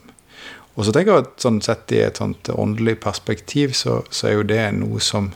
Og 0.76 0.84
så 0.84 0.92
tenker 0.92 1.14
jeg 1.14 1.24
at 1.24 1.46
sånn 1.46 1.62
sett 1.64 1.96
i 1.96 2.02
et 2.04 2.20
sånt 2.20 2.50
åndelig 2.52 2.98
perspektiv, 3.06 3.72
så, 3.78 4.02
så 4.12 4.28
er 4.28 4.36
jo 4.36 4.44
det 4.52 4.60
noe 4.76 5.00
som, 5.00 5.32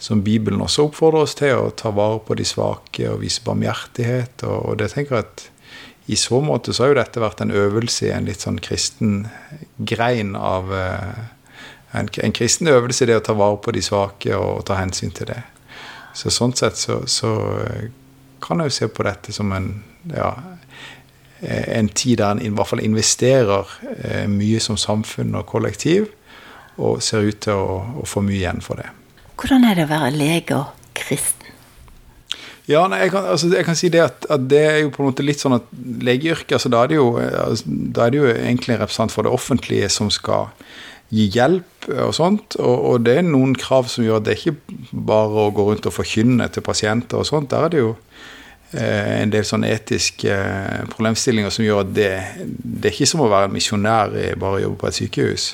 som, 0.00 0.24
Bibelen 0.24 0.64
også 0.64 0.88
oppfordrer 0.88 1.26
oss 1.26 1.36
til, 1.38 1.52
å 1.60 1.74
ta 1.76 1.92
vare 1.92 2.22
på 2.24 2.38
de 2.40 2.48
svake 2.48 3.04
og 3.12 3.20
vise 3.20 3.44
barmhjertighet. 3.44 4.46
Og, 4.48 4.72
og 4.72 4.80
det 4.80 4.88
tenker 4.96 5.20
jeg 5.20 5.28
at 5.28 5.46
i 6.10 6.16
så 6.18 6.40
måte 6.42 6.72
så 6.72 6.86
har 6.86 6.94
jo 6.94 6.98
dette 7.02 7.22
vært 7.22 7.44
en 7.44 7.54
øvelse 7.54 8.08
i 8.08 8.16
en 8.16 8.26
litt 8.26 8.42
sånn 8.42 8.58
kristen 8.64 9.28
grein 9.76 10.32
av 10.40 10.72
eh, 10.74 11.22
en, 11.92 12.08
en, 12.08 12.32
kristen 12.32 12.70
øvelse, 12.72 13.06
det 13.06 13.18
å 13.18 13.24
ta 13.24 13.36
vare 13.36 13.60
på 13.62 13.74
de 13.74 13.82
svake 13.84 14.36
og 14.36 14.64
ta 14.68 14.78
hensyn 14.80 15.12
til 15.14 15.28
det. 15.32 15.42
Så 16.16 16.32
sånn 16.32 16.54
sett 16.56 16.80
så, 16.80 17.02
så 17.08 17.32
eh, 17.64 17.90
kan 18.42 18.60
jeg 18.60 18.72
jo 18.72 18.76
se 18.78 18.88
på 18.92 19.06
dette 19.06 19.32
som 19.32 19.52
en 19.56 19.72
ja, 20.12 20.32
en 21.42 21.88
tid 21.88 22.18
der 22.18 22.30
en 22.30 22.42
i 22.42 22.50
hvert 22.54 22.70
fall 22.70 22.82
investerer 22.84 23.70
eh, 23.98 24.26
mye 24.30 24.60
som 24.62 24.78
samfunn 24.78 25.34
og 25.38 25.46
kollektiv, 25.50 26.08
og 26.78 27.02
ser 27.04 27.26
ut 27.26 27.40
til 27.44 27.58
å, 27.58 27.78
å 28.02 28.08
få 28.08 28.22
mye 28.24 28.38
igjen 28.38 28.62
for 28.64 28.80
det. 28.80 28.88
Hvordan 29.40 29.66
er 29.66 29.78
det 29.78 29.86
å 29.88 29.90
være 29.90 30.12
lege 30.14 30.58
og 30.58 30.92
kristen? 30.96 31.38
Ja, 32.70 32.84
nei, 32.86 33.00
jeg, 33.02 33.10
kan, 33.10 33.26
altså, 33.26 33.48
jeg, 33.50 33.66
kan, 33.66 33.76
si 33.76 33.90
det 33.90 34.04
at, 34.04 34.26
at, 34.30 34.44
det 34.48 34.60
er 34.62 34.76
jo 34.84 34.92
på 34.94 35.02
en 35.02 35.08
måte 35.10 35.24
litt 35.26 35.42
sånn 35.42 35.56
at 35.56 35.66
legeyrket 36.06 36.54
altså, 36.56 36.70
da, 36.70 36.84
er 36.84 36.92
det 36.92 37.00
jo, 37.00 37.08
altså, 37.18 37.64
da 37.66 38.06
er 38.06 38.14
det 38.14 38.20
jo 38.20 38.28
egentlig 38.30 38.76
en 38.76 38.82
representant 38.84 39.14
for 39.14 39.26
det 39.26 39.32
offentlige 39.34 39.88
som 39.90 40.12
skal 40.14 40.52
gi 41.12 41.28
hjelp 41.32 41.88
og 42.06 42.14
sånt. 42.16 42.56
Og, 42.60 42.76
og, 42.90 43.00
det 43.06 43.18
er 43.20 43.26
noen 43.26 43.54
krav 43.58 43.90
som 43.92 44.04
gjør 44.06 44.20
at 44.20 44.28
det 44.28 44.38
ikke 44.38 44.78
bare 44.92 45.46
å 45.46 45.52
gå 45.54 45.66
rundt 45.68 45.88
og 45.88 45.96
forkynne 45.96 46.48
til 46.52 46.64
pasienter 46.64 47.20
og 47.20 47.28
sånt. 47.28 47.50
Der 47.52 47.66
er 47.66 47.72
det 47.72 47.82
jo 47.82 47.90
eh, 48.72 49.18
en 49.20 49.34
del 49.34 49.44
sånne 49.48 49.72
etiske 49.74 50.32
eh, 50.32 50.86
problemstillinger 50.92 51.52
som 51.52 51.66
gjør 51.66 51.84
at 51.84 51.92
det, 51.98 52.12
det 52.46 52.88
er 52.88 52.96
ikke 52.96 53.10
som 53.12 53.26
å 53.26 53.32
være 53.32 53.50
en 53.50 53.58
misjonær 53.58 54.16
bare 54.40 54.60
å 54.60 54.64
jobbe 54.66 54.80
på 54.80 54.88
et 54.88 55.00
sykehus. 55.00 55.50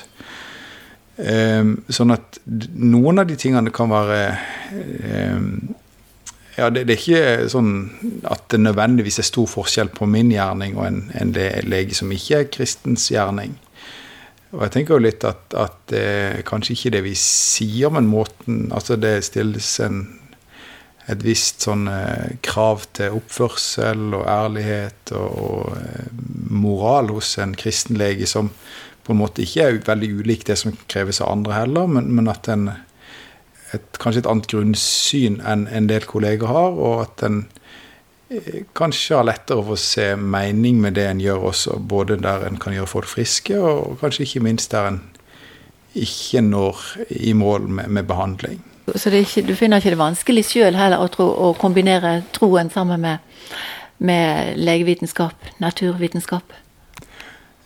Um, 1.19 1.73
sånn 1.91 2.13
at 2.15 2.37
noen 2.79 3.19
av 3.19 3.25
de 3.27 3.35
tingene 3.35 3.73
kan 3.75 3.89
være 3.91 4.21
ja, 6.55 6.69
det, 6.71 6.85
det, 6.87 6.93
er 6.93 7.01
ikke 7.01 7.49
sånn 7.51 7.73
at 8.23 8.45
det 8.53 8.61
nødvendigvis 8.61 9.19
er 9.19 9.27
stor 9.27 9.49
forskjell 9.51 9.91
på 9.91 10.07
min 10.07 10.31
gjerning 10.31 10.77
og 10.79 10.85
en, 10.87 11.01
en 11.19 11.33
lege 11.67 11.97
som 11.97 12.13
ikke 12.15 12.39
er 12.39 12.47
kristens 12.55 13.09
gjerning. 13.11 13.57
Og 14.49 14.63
jeg 14.65 14.73
tenker 14.73 14.97
jo 14.97 15.03
litt 15.03 15.25
at, 15.27 15.53
at 15.53 15.93
er 15.93 16.41
kanskje 16.47 16.73
ikke 16.75 16.93
det 16.97 17.03
vi 17.05 17.13
sier, 17.19 17.91
men 17.93 18.09
måten 18.09 18.71
Altså 18.73 18.97
det 18.97 19.19
stilles 19.27 19.69
en, 19.85 20.01
et 21.09 21.21
visst 21.25 21.65
sånn 21.67 21.85
eh, 21.91 22.35
krav 22.45 22.87
til 22.97 23.17
oppførsel 23.19 24.15
og 24.17 24.25
ærlighet 24.25 25.13
og, 25.17 25.39
og 25.45 25.77
eh, 25.77 26.11
moral 26.49 27.13
hos 27.13 27.35
en 27.41 27.53
kristen 27.57 27.99
lege 28.01 28.29
som 28.29 28.49
på 29.05 29.13
en 29.13 29.21
måte 29.21 29.41
ikke 29.45 29.65
er 29.65 29.79
veldig 29.85 30.11
ulik 30.19 30.45
det 30.45 30.57
som 30.61 30.75
kreves 30.91 31.21
av 31.21 31.31
andre 31.33 31.61
heller, 31.63 31.89
men, 31.89 32.11
men 32.13 32.29
at 32.29 32.49
en 32.51 32.67
et, 33.73 33.97
kanskje 34.01 34.23
et 34.23 34.29
annet 34.29 34.49
grunnsyn 34.49 35.39
enn 35.45 35.67
en 35.69 35.89
del 35.89 36.05
kolleger 36.09 36.49
har, 36.49 36.73
og 36.73 37.03
at 37.05 37.23
en 37.27 37.43
eh, 37.43 37.58
kanskje 38.77 39.17
har 39.17 39.25
lettere 39.25 39.63
for 39.65 39.73
å 39.73 39.81
se 39.81 40.11
mening 40.15 40.81
med 40.83 40.97
det 40.99 41.07
en 41.09 41.21
gjør 41.23 41.49
også, 41.49 41.79
både 41.79 42.19
der 42.21 42.45
en 42.47 42.59
kan 42.61 42.75
gjøre 42.75 42.89
folk 42.91 43.09
friske, 43.09 43.57
og 43.57 43.97
kanskje 44.01 44.27
ikke 44.27 44.43
minst 44.45 44.71
der 44.71 44.91
en 44.91 45.01
ikke 45.97 46.41
når 46.45 46.83
i 47.09 47.33
mål 47.33 47.65
med, 47.67 47.89
med 47.89 48.03
behandling. 48.07 48.61
Så 48.95 49.09
ikke, 49.13 49.41
du 49.47 49.55
finner 49.55 49.81
ikke 49.81 49.93
det 49.93 50.01
vanskelig 50.01 50.45
sjøl 50.45 50.77
heller 50.77 51.01
å, 51.01 51.09
tro, 51.13 51.27
å, 51.29 51.51
kombinere 51.57 52.19
troen 52.33 52.69
sammen 52.73 53.01
med, 53.01 53.17
med 53.97 54.57
legevitenskap, 54.57 55.49
naturvitenskap? 55.61 56.53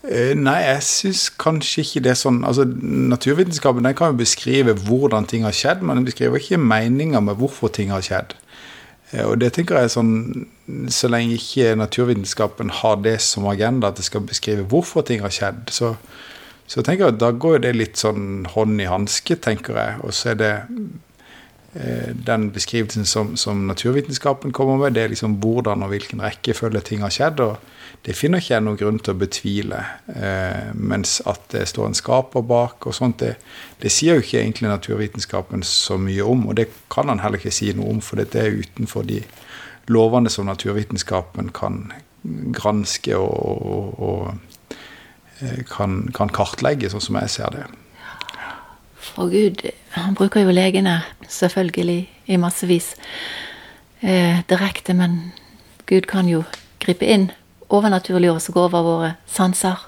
Eh, 0.04 0.34
nei, 0.36 0.58
jeg 0.66 0.84
syns 0.88 1.30
kanskje 1.40 1.84
ikke 1.84 2.02
det 2.04 2.12
er 2.12 2.18
sånn 2.20 2.42
altså 2.44 2.66
Naturvitenskapen 2.68 3.86
den 3.88 3.96
kan 3.96 4.12
jo 4.12 4.18
beskrive 4.20 4.74
hvordan 4.76 5.30
ting 5.32 5.46
har 5.48 5.56
skjedd, 5.56 5.84
men 5.84 6.02
den 6.02 6.10
beskriver 6.10 6.42
ikke 6.42 6.60
meninga 6.60 7.22
med 7.24 7.40
hvorfor 7.40 7.72
ting 7.72 7.94
har 7.96 8.04
skjedd. 8.04 8.36
Eh, 9.14 9.26
og 9.26 9.38
det 9.42 9.54
tenker 9.56 9.80
jeg 9.80 9.94
sånn 9.94 10.14
Så 10.92 11.10
lenge 11.12 11.38
ikke 11.38 11.76
naturvitenskapen 11.78 12.72
har 12.82 13.00
det 13.06 13.20
som 13.22 13.48
agenda, 13.52 13.92
at 13.92 14.00
det 14.00 14.08
skal 14.08 14.26
beskrive 14.28 14.68
hvorfor 14.72 15.06
ting 15.08 15.24
har 15.24 15.34
skjedd, 15.34 15.66
så, 15.76 15.96
så 16.68 16.82
tenker 16.82 17.08
jeg 17.08 17.16
at 17.18 17.24
da 17.24 17.32
går 17.36 17.66
det 17.66 17.74
litt 17.76 18.00
sånn 18.00 18.46
hånd 18.54 18.80
i 18.82 18.88
hanske, 18.88 19.36
tenker 19.44 19.76
jeg. 19.76 19.98
Og 20.08 20.16
så 20.16 20.32
er 20.32 20.40
det 20.40 20.54
den 21.74 22.52
beskrivelsen 22.54 23.08
som, 23.10 23.32
som, 23.40 23.64
naturvitenskapen 23.66 24.52
kommer 24.54 24.78
med, 24.78 24.94
det 24.94 25.04
er 25.04 25.14
liksom 25.14 25.40
hvordan 25.42 25.82
og 25.82 25.90
hvilken 25.90 26.22
rekkefølge 26.22 26.84
ting 26.86 27.02
har 27.02 27.14
skjedd. 27.14 27.42
og 27.42 27.56
det 28.04 28.16
finner 28.20 28.42
ikke 28.42 28.52
jeg 28.52 28.64
noen 28.66 28.80
grunn 28.80 28.98
til 29.00 29.14
å 29.14 29.20
betvile. 29.22 29.80
Eh, 30.12 30.72
mens 30.76 31.22
at 31.30 31.46
det 31.54 31.64
står 31.72 31.90
en 31.90 31.96
skaper 31.96 32.44
bak 32.44 32.88
og 32.90 32.96
sånt, 32.98 33.22
det, 33.24 33.38
det, 33.80 33.92
sier 33.96 34.18
jo 34.18 34.26
ikke 34.26 34.42
egentlig 34.42 34.72
naturvitenskapen 34.72 35.64
så 35.68 35.96
mye 36.02 36.26
om. 36.28 36.50
Og 36.52 36.58
det 36.60 36.68
kan 36.92 37.08
han 37.12 37.24
heller 37.24 37.40
ikke 37.40 37.56
si 37.56 37.72
noe 37.78 37.94
om, 37.96 38.02
for 38.04 38.20
det 38.20 38.36
er 38.40 38.60
utenfor 38.60 39.08
de 39.08 39.22
lovene 39.88 40.32
som 40.32 40.50
naturvitenskapen 40.52 41.54
kan 41.56 41.86
granske 42.56 43.16
og, 43.16 43.64
og, 43.72 44.04
og 44.04 45.40
eh, 45.40 45.64
kan, 45.72 46.02
kan, 46.16 46.32
kartlegge, 46.32 46.92
sånn 46.92 47.08
som 47.08 47.20
jeg 47.22 47.32
ser 47.38 47.56
det. 47.56 47.66
For 49.14 49.30
Gud, 49.30 49.62
han 49.94 50.16
bruker 50.18 50.42
jo 50.42 50.54
legene, 50.54 51.02
selvfølgelig, 51.30 52.10
i 52.26 52.38
massevis. 52.42 52.94
Eh, 54.02 54.42
direkte, 54.50 54.94
men 54.98 55.34
Gud 55.86 56.08
kan 56.10 56.28
jo 56.28 56.44
gripe 56.82 57.06
inn 57.06 57.30
overnaturlig 57.74 58.32
og 58.32 58.42
gå 58.54 58.66
over 58.68 58.86
våre 58.86 59.12
sanser? 59.30 59.86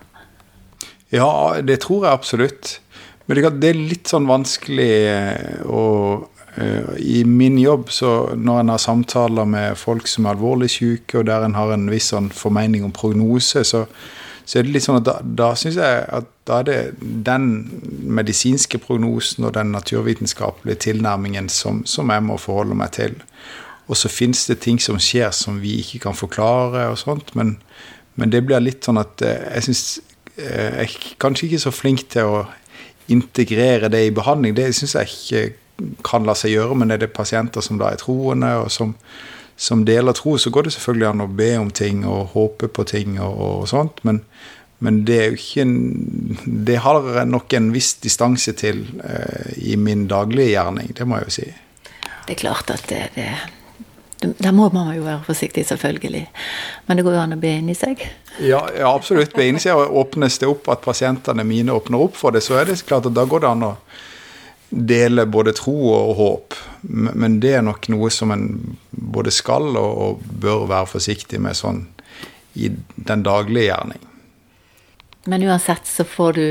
Ja, 1.14 1.62
det 1.62 1.82
tror 1.86 2.06
jeg 2.06 2.14
absolutt. 2.14 2.80
Men 3.26 3.42
det 3.60 3.70
er 3.70 3.80
litt 3.80 4.12
sånn 4.12 4.28
vanskelig 4.30 4.92
eh, 5.10 5.62
å 5.66 5.82
uh, 6.56 6.92
I 7.02 7.24
min 7.26 7.58
jobb, 7.60 7.90
så 7.92 8.12
når 8.38 8.62
en 8.62 8.70
har 8.76 8.82
samtaler 8.82 9.50
med 9.50 9.80
folk 9.80 10.08
som 10.08 10.28
er 10.28 10.36
alvorlig 10.36 10.70
syke, 10.76 11.20
og 11.20 11.26
der 11.28 11.44
en 11.44 11.58
har 11.58 11.74
en 11.74 11.90
viss 11.92 12.12
sånn 12.14 12.30
formening 12.32 12.86
om 12.86 12.94
prognose, 12.96 13.66
så, 13.66 13.86
så 14.46 14.60
er 14.60 14.66
det 14.66 14.76
litt 14.76 14.86
sånn 14.86 15.00
at 15.00 15.08
da, 15.08 15.16
da 15.26 15.50
syns 15.58 15.80
jeg 15.82 16.02
at 16.14 16.28
da 16.46 16.60
er 16.62 16.68
det 16.68 16.80
den 17.26 17.48
medisinske 18.18 18.78
prognosen 18.84 19.48
og 19.48 19.56
den 19.58 19.72
naturvitenskapelige 19.74 20.84
tilnærmingen 20.86 21.50
som, 21.50 21.82
som 21.90 22.14
jeg 22.14 22.26
må 22.26 22.38
forholde 22.42 22.78
meg 22.78 22.94
til. 22.98 23.18
Og 23.90 23.98
så 23.98 24.10
fins 24.10 24.46
det 24.50 24.60
ting 24.66 24.78
som 24.82 25.02
skjer 25.02 25.34
som 25.34 25.58
vi 25.62 25.80
ikke 25.82 26.04
kan 26.06 26.18
forklare, 26.18 26.88
og 26.92 27.00
sånt, 27.02 27.34
men, 27.38 27.56
men 28.16 28.34
det 28.34 28.44
blir 28.46 28.62
litt 28.62 28.86
sånn 28.86 29.02
at 29.02 29.22
eh, 29.26 29.50
jeg 29.58 29.68
syns 29.68 29.84
eh, 30.38 30.82
Jeg 30.82 30.88
er 30.88 30.96
kanskje 31.22 31.50
ikke 31.50 31.64
så 31.66 31.74
flink 31.74 32.06
til 32.14 32.38
å 32.38 32.46
integrere 33.14 33.90
det 33.94 34.08
i 34.08 34.14
behandling. 34.14 34.56
Det 34.58 34.72
syns 34.74 34.96
jeg 34.98 35.14
ikke 35.14 35.96
kan 36.06 36.26
la 36.26 36.34
seg 36.38 36.54
gjøre, 36.54 36.78
men 36.78 36.94
er 36.94 37.02
det 37.02 37.14
pasienter 37.14 37.66
som 37.66 37.82
da 37.82 37.92
er 37.92 38.02
troende, 38.02 38.52
og 38.62 38.72
som, 38.74 38.96
som 39.58 39.86
deler 39.88 40.14
tro, 40.14 40.38
så 40.38 40.52
går 40.52 40.68
det 40.68 40.76
selvfølgelig 40.76 41.08
an 41.10 41.26
å 41.26 41.32
be 41.32 41.50
om 41.58 41.72
ting 41.72 42.04
og 42.08 42.36
håpe 42.36 42.68
på 42.68 42.84
ting 42.90 43.20
og, 43.24 43.36
og 43.40 43.68
sånt, 43.72 44.02
men, 44.08 44.22
men 44.84 45.04
det 45.08 45.20
er 45.20 45.30
jo 45.32 45.40
ikke 45.40 45.64
en, 45.64 45.76
Det 46.68 46.80
har 46.84 47.26
nok 47.26 47.54
en 47.56 47.70
viss 47.74 47.94
distanse 48.04 48.56
til 48.60 48.84
eh, 49.04 49.54
i 49.72 49.78
min 49.80 50.08
daglige 50.12 50.58
gjerning, 50.58 50.92
det 50.98 51.08
må 51.08 51.22
jeg 51.22 51.30
jo 51.30 51.36
si. 51.40 51.48
Det 52.26 52.36
er 52.36 52.42
klart 52.42 52.74
at 52.74 52.88
det, 52.90 53.04
det 53.16 53.30
der 54.26 54.52
må 54.56 54.70
man 54.74 54.96
jo 54.96 55.04
være 55.04 55.24
forsiktig, 55.26 55.66
selvfølgelig. 55.68 56.24
Men 56.88 56.98
det 56.98 57.04
går 57.06 57.18
jo 57.18 57.22
an 57.22 57.36
å 57.36 57.40
be 57.40 57.52
inni 57.60 57.76
seg. 57.78 58.02
Ja, 58.40 58.62
ja 58.74 58.90
absolutt. 58.90 59.36
Be 59.36 59.48
inni 59.50 59.62
seg. 59.62 59.76
Og 59.76 60.00
åpnes 60.06 60.40
det 60.42 60.50
opp 60.50 60.70
at 60.72 60.86
pasientene 60.86 61.44
mine 61.48 61.76
åpner 61.76 62.06
opp 62.08 62.16
for 62.18 62.36
det, 62.36 62.42
så 62.46 62.58
er 62.60 62.70
det 62.70 62.80
klart 62.88 63.06
at 63.10 63.16
da 63.16 63.26
går 63.28 63.44
det 63.44 63.52
an 63.52 63.68
å 63.68 63.74
dele 64.76 65.26
både 65.26 65.54
tro 65.56 65.76
og 65.94 66.16
håp. 66.20 66.58
Men 67.16 67.40
det 67.42 67.56
er 67.58 67.66
nok 67.66 67.88
noe 67.94 68.12
som 68.14 68.34
en 68.36 68.48
både 68.92 69.34
skal 69.34 69.72
og 69.80 70.24
bør 70.44 70.68
være 70.70 70.92
forsiktig 70.96 71.42
med 71.42 71.58
sånn 71.58 71.86
i 72.56 72.70
den 72.96 73.24
daglige 73.26 73.72
gjerning. 73.72 74.04
Men 75.26 75.44
uansett 75.48 75.88
så 75.90 76.06
får 76.08 76.38
du 76.38 76.46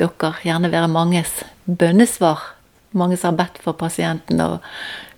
dere 0.00 0.32
gjerne 0.46 0.70
være 0.72 0.88
manges 0.92 1.42
bønnesvar. 1.66 2.54
Mange 2.96 3.18
som 3.18 3.34
har 3.34 3.44
bedt 3.44 3.60
for 3.62 3.76
pasienten, 3.78 4.40
og 4.42 4.64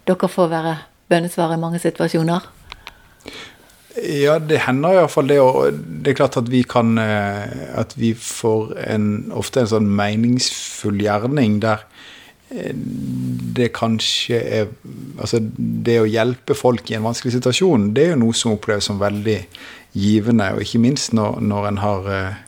dere 0.09 0.29
får 0.29 0.51
være 0.53 0.75
bønnesvar 1.13 1.55
i 1.55 1.61
mange 1.61 1.81
situasjoner? 1.83 2.49
Ja, 4.01 4.39
det 4.41 4.63
hender 4.65 4.97
iallfall 4.97 5.29
det. 5.29 5.39
Og 5.45 5.77
det 5.77 6.13
er 6.13 6.19
klart 6.23 6.39
at 6.41 6.49
vi 6.49 6.63
kan 6.65 6.97
eh, 6.99 7.77
At 7.77 7.93
vi 8.01 8.15
får 8.17 8.73
en, 8.89 9.09
ofte 9.37 9.61
en 9.63 9.73
sånn 9.75 9.91
meningsfull 9.93 11.01
gjerning 11.05 11.61
der 11.63 11.85
det 12.53 13.73
kanskje 13.77 14.41
er 14.61 14.73
Altså, 15.23 15.39
det 15.39 15.99
å 16.01 16.09
hjelpe 16.09 16.55
folk 16.57 16.89
i 16.91 16.95
en 16.97 17.05
vanskelig 17.05 17.35
situasjon, 17.35 17.91
det 17.95 18.03
er 18.03 18.09
jo 18.15 18.23
noe 18.23 18.35
som 18.35 18.55
oppleves 18.57 18.89
som 18.89 18.97
veldig 18.99 19.37
givende. 19.93 20.47
Og 20.57 20.65
ikke 20.65 20.81
minst 20.83 21.13
når, 21.15 21.37
når 21.45 21.69
en 21.69 21.81
har 21.83 22.09
eh, 22.11 22.39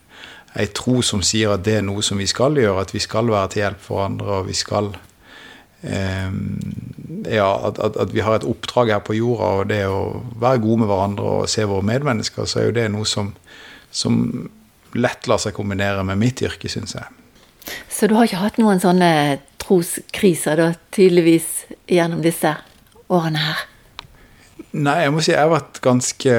ei 0.65 0.67
tro 0.75 1.03
som 1.05 1.23
sier 1.23 1.53
at 1.55 1.65
det 1.67 1.77
er 1.79 1.85
noe 1.87 2.03
som 2.03 2.19
vi 2.19 2.27
skal 2.31 2.57
gjøre, 2.59 2.87
at 2.87 2.95
vi 2.95 3.03
skal 3.05 3.31
være 3.31 3.53
til 3.53 3.63
hjelp 3.63 3.85
for 3.85 4.05
andre, 4.07 4.41
og 4.41 4.49
vi 4.49 4.57
skal 4.59 4.91
eh, 5.85 6.33
ja, 7.29 7.49
at, 7.69 7.79
at, 7.79 8.01
at, 8.01 8.15
vi 8.17 8.25
har 8.25 8.39
et 8.41 8.49
oppdrag 8.49 8.95
her 8.97 9.05
på 9.05 9.19
jorda, 9.19 9.51
og 9.61 9.71
det 9.71 9.83
å 9.87 10.03
være 10.41 10.63
gode 10.65 10.83
med 10.83 10.93
hverandre 10.93 11.33
og 11.39 11.51
se 11.53 11.67
våre 11.69 11.87
medmennesker, 11.93 12.49
så 12.49 12.63
er 12.63 12.71
jo 12.71 12.79
det 12.81 12.89
noe 12.97 13.09
som, 13.09 13.35
som 13.93 14.23
lett 14.95 15.29
lar 15.31 15.43
seg 15.43 15.57
kombinere 15.57 16.05
med 16.07 16.21
mitt 16.21 16.43
yrke, 16.43 16.73
syns 16.73 16.97
jeg. 16.97 17.21
Så 17.89 18.09
du 18.09 18.17
har 18.17 18.29
ikke 18.29 18.43
hatt 18.43 18.59
noen 18.61 18.83
sånne 18.83 19.11
troskriser, 19.65 20.61
da, 20.61 20.73
tydeligvis, 20.95 21.65
gjennom 21.91 22.23
disse 22.25 22.53
årene 23.13 23.43
her? 23.43 23.65
Nei, 24.75 25.01
jeg 25.05 25.15
må 25.15 25.23
si 25.23 25.33
jeg 25.33 25.43
har 25.43 25.53
vært 25.53 25.81
ganske 25.83 26.35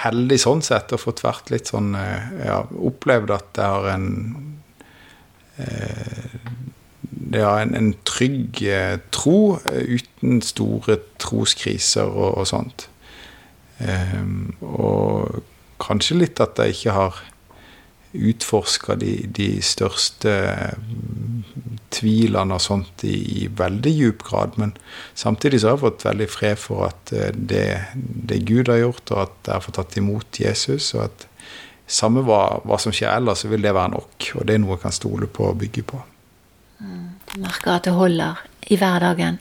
heldig 0.00 0.38
sånn 0.40 0.62
sett 0.64 0.92
og 0.96 1.02
fått 1.02 1.22
vært 1.24 1.50
litt 1.52 1.68
sånn 1.68 1.92
ja, 1.92 2.62
Opplevd 2.88 3.32
at 3.36 3.60
jeg 3.60 3.74
har 3.74 3.88
en 3.92 4.08
det 7.30 7.42
har 7.44 7.60
en, 7.60 7.74
en 7.76 7.90
trygg 8.08 8.62
tro 9.12 9.58
uten 9.60 10.40
store 10.42 10.96
troskriser 11.20 12.08
og, 12.08 12.40
og 12.40 12.48
sånt. 12.48 12.86
Og 14.64 15.42
kanskje 15.80 16.18
litt 16.22 16.40
at 16.42 16.58
jeg 16.60 16.78
ikke 16.78 16.96
har 16.96 17.20
utforska 18.10 18.96
de, 18.98 19.12
de, 19.30 19.50
største 19.62 20.32
tvilene 21.90 22.56
og 22.56 22.62
sånt 22.62 23.04
i, 23.06 23.16
i, 23.42 23.48
veldig 23.56 23.92
djup 23.94 24.22
grad. 24.26 24.56
Men 24.60 24.74
samtidig 25.18 25.60
så 25.60 25.70
har 25.70 25.78
jeg 25.78 25.84
fått 25.86 26.06
veldig 26.06 26.28
fred 26.30 26.60
for 26.60 26.86
at 26.90 27.12
eh, 27.16 27.32
det, 27.34 27.66
det 27.94 28.42
Gud 28.48 28.70
har 28.72 28.82
gjort, 28.84 29.04
og 29.10 29.24
at 29.26 29.36
jeg 29.50 29.56
har 29.56 29.66
fått 29.66 29.78
tatt 29.80 29.98
imot 30.00 30.40
Jesus. 30.44 30.92
og 30.94 31.08
at 31.08 31.26
samme 31.90 32.22
hva, 32.26 32.60
hva, 32.64 32.78
som 32.78 32.94
skjer 32.94 33.12
ellers, 33.16 33.42
så 33.42 33.50
vil 33.50 33.64
det 33.66 33.74
være 33.74 33.94
nok. 33.96 34.30
Og 34.38 34.46
det 34.46 34.56
er 34.56 34.62
noe 34.62 34.76
jeg 34.76 34.84
kan 34.84 34.94
stole 34.94 35.30
på 35.30 35.50
og 35.50 35.58
bygge 35.60 35.86
på. 35.90 36.02
Mm, 36.80 37.06
du 37.32 37.40
merker 37.42 37.76
at 37.76 37.88
det 37.88 37.96
holder 37.96 38.44
i 38.70 38.78
hverdagen? 38.80 39.40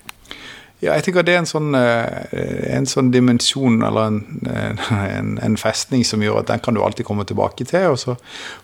Ja, 0.79 0.93
jeg 0.95 1.09
tenker 1.09 1.25
det 1.27 1.33
er 1.35 1.41
en 1.41 1.49
sånn, 1.49 1.73
eh, 1.75 2.69
en 2.71 2.85
sånn 2.87 3.09
dimensjon 3.11 3.81
eller 3.83 4.13
en, 4.13 4.19
en, 5.19 5.33
en, 5.43 5.57
festning 5.59 6.05
som 6.07 6.23
gjør 6.23 6.39
at 6.41 6.53
den 6.53 6.61
kan 6.63 6.75
du 6.75 6.81
alltid 6.83 7.07
komme 7.07 7.27
tilbake 7.27 7.67
til, 7.67 7.91
og 7.91 7.99
så 7.99 8.15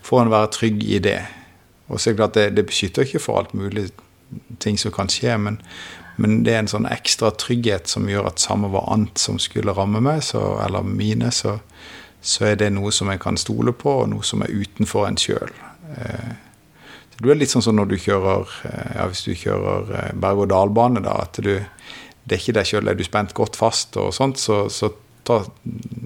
får 0.06 0.24
en 0.24 0.32
være 0.32 0.54
trygg 0.56 0.80
i 0.88 1.02
det. 1.04 1.18
Og 1.88 2.00
så 2.00 2.10
er 2.10 2.14
det 2.14 2.20
klart 2.20 2.38
det, 2.38 2.46
det 2.56 2.66
beskytter 2.68 3.06
ikke 3.06 3.22
for 3.22 3.40
alt 3.40 3.54
mulig 3.54 3.88
ting 4.62 4.78
som 4.78 4.94
kan 4.94 5.10
skje, 5.12 5.36
men, 5.38 5.60
men, 6.16 6.40
det 6.46 6.54
er 6.54 6.64
en 6.64 6.72
sånn 6.72 6.88
ekstra 6.90 7.30
trygghet 7.38 7.86
som 7.90 8.08
gjør 8.10 8.32
at 8.32 8.42
samme 8.42 8.70
hva 8.72 8.82
annet 8.92 9.20
som 9.22 9.38
skulle 9.42 9.74
ramme 9.76 10.02
meg, 10.02 10.24
så, 10.26 10.42
eller 10.64 10.86
mine, 10.86 11.30
så, 11.30 11.58
så, 12.20 12.48
er 12.50 12.58
det 12.62 12.72
noe 12.74 12.90
som 12.94 13.12
jeg 13.12 13.22
kan 13.22 13.38
stole 13.38 13.74
på, 13.76 14.00
og 14.02 14.10
noe 14.10 14.26
som 14.26 14.42
er 14.42 14.50
utenfor 14.50 15.06
en 15.06 15.20
sjøl. 15.20 15.54
Eh, 15.94 16.34
du 17.22 17.30
er 17.30 17.38
litt 17.38 17.54
sånn 17.54 17.64
som 17.64 17.78
når 17.78 17.92
du 17.92 17.96
kjører 18.02 18.50
eh, 18.68 18.90
ja, 18.98 19.06
hvis 19.12 19.22
du 19.28 19.32
kjører 19.38 20.18
berg-og-dal-bane, 20.18 21.04
da, 21.06 21.20
at 21.22 21.38
du 21.44 21.54
det 22.26 22.34
er 22.34 22.42
ikke 22.42 22.56
deg 22.56 22.66
sjøl. 22.66 22.88
Er 22.90 22.98
du 22.98 23.04
spent 23.06 23.34
godt 23.38 23.58
fast 23.58 23.96
og 24.02 24.10
sånt, 24.14 24.40
så, 24.42 24.64
så, 24.72 24.90
ta, 25.26 25.40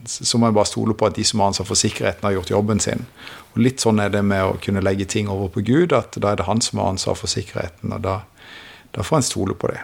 så, 0.08 0.38
må 0.38 0.48
jeg 0.48 0.56
bare 0.56 0.70
stole 0.70 0.96
på 0.96 1.08
at 1.08 1.16
de 1.18 1.24
som 1.26 1.42
har 1.42 1.52
ansvar 1.52 1.68
for 1.68 1.78
sikkerheten, 1.78 2.26
har 2.26 2.36
gjort 2.38 2.52
jobben 2.54 2.82
sin. 2.82 3.06
Og 3.52 3.62
Litt 3.66 3.82
sånn 3.82 4.00
er 4.02 4.12
det 4.14 4.22
med 4.26 4.46
å 4.46 4.58
kunne 4.62 4.82
legge 4.84 5.08
ting 5.10 5.30
over 5.30 5.50
på 5.52 5.64
Gud, 5.66 5.94
at 5.96 6.16
da 6.16 6.32
er 6.32 6.40
det 6.40 6.48
han 6.48 6.62
som 6.64 6.80
har 6.80 6.94
ansvar 6.94 7.18
for 7.20 7.30
sikkerheten. 7.30 7.92
Og 7.96 8.04
da, 8.06 8.20
da 8.96 9.06
får 9.06 9.20
en 9.20 9.28
stole 9.28 9.56
på 9.58 9.72
det. 9.72 9.82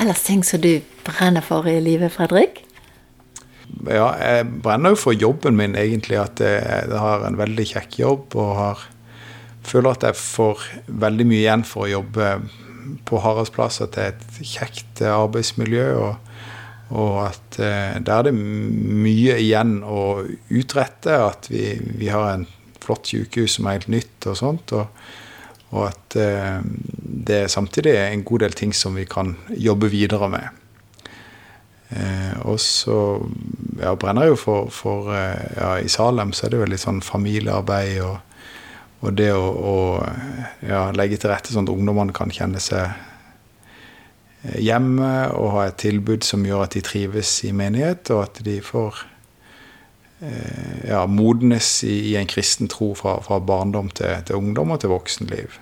Ellers 0.00 0.24
ting 0.26 0.42
som 0.46 0.62
du 0.62 0.78
brenner 1.06 1.44
for 1.44 1.68
i 1.70 1.78
livet, 1.82 2.14
Fredrik? 2.14 2.64
Ja, 3.88 4.10
jeg 4.18 4.48
brenner 4.62 4.94
jo 4.94 5.00
for 5.00 5.16
jobben 5.16 5.56
min, 5.58 5.76
egentlig. 5.78 6.18
At 6.20 6.42
jeg, 6.42 6.90
har 6.90 7.24
en 7.26 7.38
veldig 7.40 7.66
kjekk 7.74 7.98
jobb 8.02 8.36
og 8.38 8.52
har, 8.58 8.84
føler 9.66 9.94
at 9.94 10.06
jeg 10.10 10.20
får 10.20 10.68
veldig 10.86 11.26
mye 11.30 11.42
igjen 11.42 11.66
for 11.68 11.86
å 11.86 11.94
jobbe 11.98 12.36
på 13.08 13.20
Haraldsplass 13.24 13.80
at 13.80 13.96
det 13.96 14.04
er 14.04 14.12
et 14.12 14.40
kjekt 14.44 15.02
arbeidsmiljø. 15.08 15.88
og, 16.04 16.30
og 16.94 17.20
at 17.26 17.58
eh, 17.58 17.96
der 17.98 18.20
er 18.20 18.26
det 18.28 18.34
mye 18.34 19.36
igjen 19.42 19.80
å 19.82 20.22
utrette. 20.54 21.18
At 21.18 21.50
vi, 21.50 21.74
vi 21.98 22.10
har 22.12 22.30
en 22.30 22.46
flott 22.84 23.10
sykehus 23.10 23.58
som 23.58 23.66
er 23.66 23.80
helt 23.80 23.90
nytt 23.92 24.28
og 24.30 24.38
sånt. 24.38 24.74
Og, 24.78 25.06
og 25.74 25.88
at 25.88 26.18
eh, 26.20 26.60
det 26.62 27.40
er 27.44 27.52
samtidig 27.52 27.96
en 27.98 28.26
god 28.26 28.46
del 28.46 28.58
ting 28.58 28.74
som 28.76 28.94
vi 28.98 29.08
kan 29.10 29.34
jobbe 29.50 29.90
videre 29.92 30.30
med. 30.30 30.60
Eh, 31.94 32.36
og 32.46 32.60
så 32.62 33.00
ja, 33.80 33.96
brenner 33.98 34.28
jeg 34.28 34.36
jo 34.36 34.42
for, 34.44 34.70
for 34.74 35.10
ja, 35.14 35.74
I 35.82 35.90
Salem 35.90 36.30
så 36.34 36.46
er 36.46 36.54
det 36.54 36.62
jo 36.62 36.70
litt 36.70 36.84
sånn 36.84 37.02
familiearbeid 37.04 37.98
og 38.06 38.22
og 39.04 39.12
det 39.18 39.32
å, 39.36 39.44
å 39.44 39.74
ja, 40.64 40.86
legge 40.96 41.18
til 41.20 41.32
rette 41.32 41.52
sånn 41.52 41.66
at 41.68 41.74
ungdommene 41.74 42.14
kan 42.16 42.32
kjenne 42.32 42.60
seg 42.62 42.86
eh, 42.86 43.02
hjemme 44.58 45.10
og 45.32 45.50
ha 45.54 45.66
et 45.68 45.80
tilbud 45.80 46.24
som 46.26 46.44
gjør 46.46 46.66
at 46.66 46.76
de 46.76 46.84
trives 46.84 47.32
i 47.46 47.52
menighet, 47.56 48.10
og 48.14 48.26
at 48.26 48.40
de 48.46 48.58
får 48.64 49.02
eh, 50.20 50.88
ja, 50.90 51.04
modnes 51.08 51.76
i, 51.86 51.96
i, 52.12 52.16
en 52.20 52.30
kristen 52.30 52.70
tro 52.72 52.92
fra, 52.98 53.18
fra 53.24 53.40
barndom 53.40 53.90
til, 53.94 54.12
til, 54.26 54.40
ungdom 54.40 54.74
og 54.74 54.82
til 54.82 54.92
voksenliv. 54.92 55.60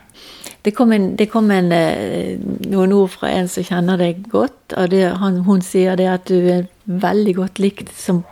Det 0.63 0.75
kom, 0.79 0.93
en, 0.95 1.13
det 1.19 1.27
kom 1.33 1.51
en, 1.51 1.73
eh, 1.75 2.39
noen 2.71 2.95
ord 2.95 3.11
fra 3.17 3.33
en 3.35 3.51
som 3.51 3.67
kjenner 3.67 3.99
deg 3.99 4.25
godt. 4.31 4.75
og 4.77 4.91
det, 4.91 5.05
han, 5.19 5.43
Hun 5.47 5.63
sier 5.63 5.99
det 5.99 6.09
at 6.11 6.27
du 6.31 6.39
er 6.39 6.67
veldig 6.87 7.35
godt 7.39 7.63
likt 7.63 7.91
som, 7.99 8.23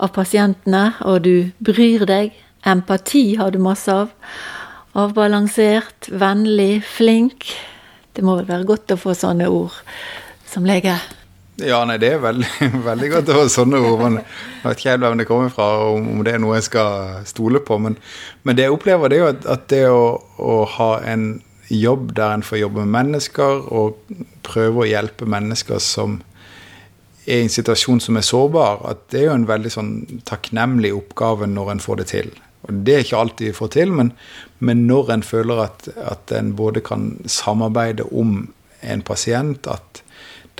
av 0.00 0.12
pasientene, 0.16 0.90
og 1.04 1.24
du 1.24 1.52
bryr 1.64 2.06
deg 2.08 2.32
Empati 2.62 3.34
har 3.34 3.50
du 3.50 3.58
masse 3.58 3.90
av. 3.90 4.12
Avbalansert, 4.94 6.10
vennlig, 6.12 6.82
flink. 6.86 7.48
Det 8.12 8.24
må 8.24 8.36
vel 8.38 8.48
være 8.48 8.68
godt 8.68 8.92
å 8.92 9.00
få 9.00 9.14
sånne 9.16 9.48
ord 9.48 9.76
som 10.48 10.66
lege? 10.68 10.98
Ja, 11.60 11.82
nei, 11.84 11.98
det 12.00 12.14
er 12.14 12.22
veldig, 12.22 12.48
veldig 12.88 13.08
godt 13.12 13.30
å 13.32 13.38
få 13.42 13.46
sånne 13.52 13.80
ord. 13.80 14.00
Men 14.02 14.18
jeg 14.20 14.64
vet 14.64 14.80
ikke 14.80 14.90
helt 14.94 15.06
hvem 15.06 15.22
det 15.22 15.28
kommer 15.28 15.52
fra, 15.52 15.68
og 15.86 16.00
om 16.00 16.24
det 16.26 16.36
er 16.36 16.42
noe 16.42 16.58
jeg 16.58 16.68
skal 16.70 17.24
stole 17.28 17.62
på. 17.64 17.78
Men, 17.82 17.96
men 18.42 18.58
det 18.58 18.66
jeg 18.66 18.76
opplever, 18.76 19.12
det 19.12 19.18
er 19.18 19.24
jo 19.24 19.30
at, 19.34 19.48
at 19.56 19.64
det 19.72 19.82
å, 19.92 20.04
å, 20.40 20.58
ha 20.78 20.92
en 21.12 21.26
jobb 21.72 22.12
der 22.16 22.36
en 22.36 22.44
får 22.44 22.62
jobbe 22.64 22.84
med 22.84 22.94
mennesker, 22.98 23.66
og 23.72 24.00
prøve 24.44 24.84
å 24.84 24.88
hjelpe 24.88 25.28
mennesker 25.28 25.80
som 25.82 26.20
er 27.22 27.38
i 27.38 27.44
en 27.44 27.52
situasjon 27.52 28.00
som 28.02 28.16
er 28.18 28.26
sårbar, 28.26 28.82
at 28.88 29.04
det 29.14 29.20
er 29.20 29.28
jo 29.28 29.36
en 29.36 29.46
veldig 29.46 29.70
sånn 29.70 29.92
takknemlig 30.26 30.90
oppgave 30.96 31.46
når 31.46 31.76
en 31.76 31.84
får 31.84 32.00
det 32.00 32.08
til. 32.10 32.32
Og 32.62 32.82
Det 32.86 32.94
er 32.94 33.04
ikke 33.04 33.18
alltid 33.18 33.50
vi 33.50 33.58
får 33.58 33.72
til, 33.74 33.92
men, 33.92 34.12
men 34.58 34.86
når 34.86 35.10
en 35.16 35.26
føler 35.26 35.64
at, 35.64 35.88
at 35.96 36.32
en 36.38 36.54
både 36.56 36.82
kan 36.84 37.16
samarbeide 37.26 38.06
om 38.12 38.52
en 38.82 39.02
pasient, 39.02 39.66
at 39.66 40.02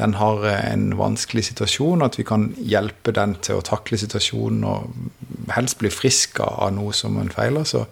den 0.01 0.15
har 0.15 0.45
en 0.49 0.97
vanskelig 0.99 1.45
situasjon, 1.51 2.03
at 2.03 2.19
vi 2.19 2.25
kan 2.27 2.49
hjelpe 2.57 3.13
den 3.15 3.37
til 3.45 3.61
å 3.61 3.67
takle 3.67 3.99
situasjonen 4.01 4.65
og 4.65 5.53
helst 5.53 5.79
bli 5.83 5.93
frisk 5.93 6.41
av 6.45 6.73
noe 6.75 6.95
som 6.97 7.19
en 7.21 7.33
feiler, 7.33 7.67
så, 7.69 7.85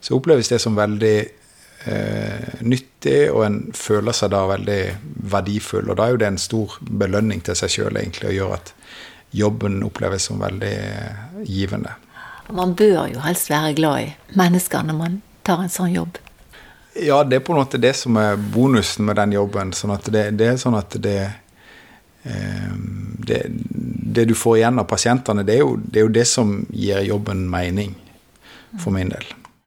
så 0.00 0.18
oppleves 0.18 0.50
det 0.50 0.58
som 0.62 0.76
veldig 0.76 1.16
eh, 1.86 2.48
nyttig, 2.66 3.18
og 3.30 3.44
en 3.46 3.60
føler 3.78 4.16
seg 4.16 4.34
da 4.34 4.42
veldig 4.50 4.80
verdifull. 5.36 5.86
Og 5.86 6.00
da 6.00 6.08
er 6.08 6.16
jo 6.16 6.22
det 6.24 6.32
en 6.32 6.42
stor 6.42 6.80
belønning 6.82 7.44
til 7.46 7.58
seg 7.58 7.76
sjøl, 7.76 8.00
egentlig, 8.02 8.32
å 8.32 8.36
gjøre 8.40 8.58
at 8.58 8.74
jobben 9.36 9.80
oppleves 9.86 10.26
som 10.28 10.42
veldig 10.42 10.76
givende. 11.46 11.94
Man 12.52 12.74
bør 12.78 13.08
jo 13.10 13.22
helst 13.24 13.50
være 13.50 13.74
glad 13.74 14.04
i 14.04 14.38
mennesker 14.38 14.86
når 14.86 14.98
man 14.98 15.18
tar 15.46 15.62
en 15.62 15.72
sånn 15.72 15.92
jobb. 15.94 16.20
Ja, 17.02 17.20
det 17.24 17.40
er 17.40 17.44
på 17.44 17.52
en 17.52 17.60
måte 17.60 17.80
det 17.80 17.92
som 17.98 18.16
er 18.16 18.38
bonusen 18.40 19.04
med 19.04 19.18
den 19.18 19.34
jobben. 19.36 19.72
sånn 19.76 19.92
at 19.94 20.08
det, 20.12 20.30
det 20.38 20.52
er 20.52 20.60
sånn 20.60 20.78
at 20.78 20.96
det, 21.02 21.18
eh, 22.24 22.70
det, 23.28 23.42
det 24.16 24.24
du 24.30 24.34
får 24.34 24.62
igjen 24.62 24.80
av 24.80 24.88
pasientene, 24.88 25.44
det 25.44 25.58
er, 25.58 25.64
jo, 25.64 25.74
det 25.76 26.00
er, 26.00 26.06
jo, 26.06 26.14
det 26.14 26.24
som 26.30 26.54
gir 26.72 27.04
jobben 27.04 27.44
mening, 27.52 27.92
for 28.80 28.94
min 28.96 29.12
del. 29.12 29.28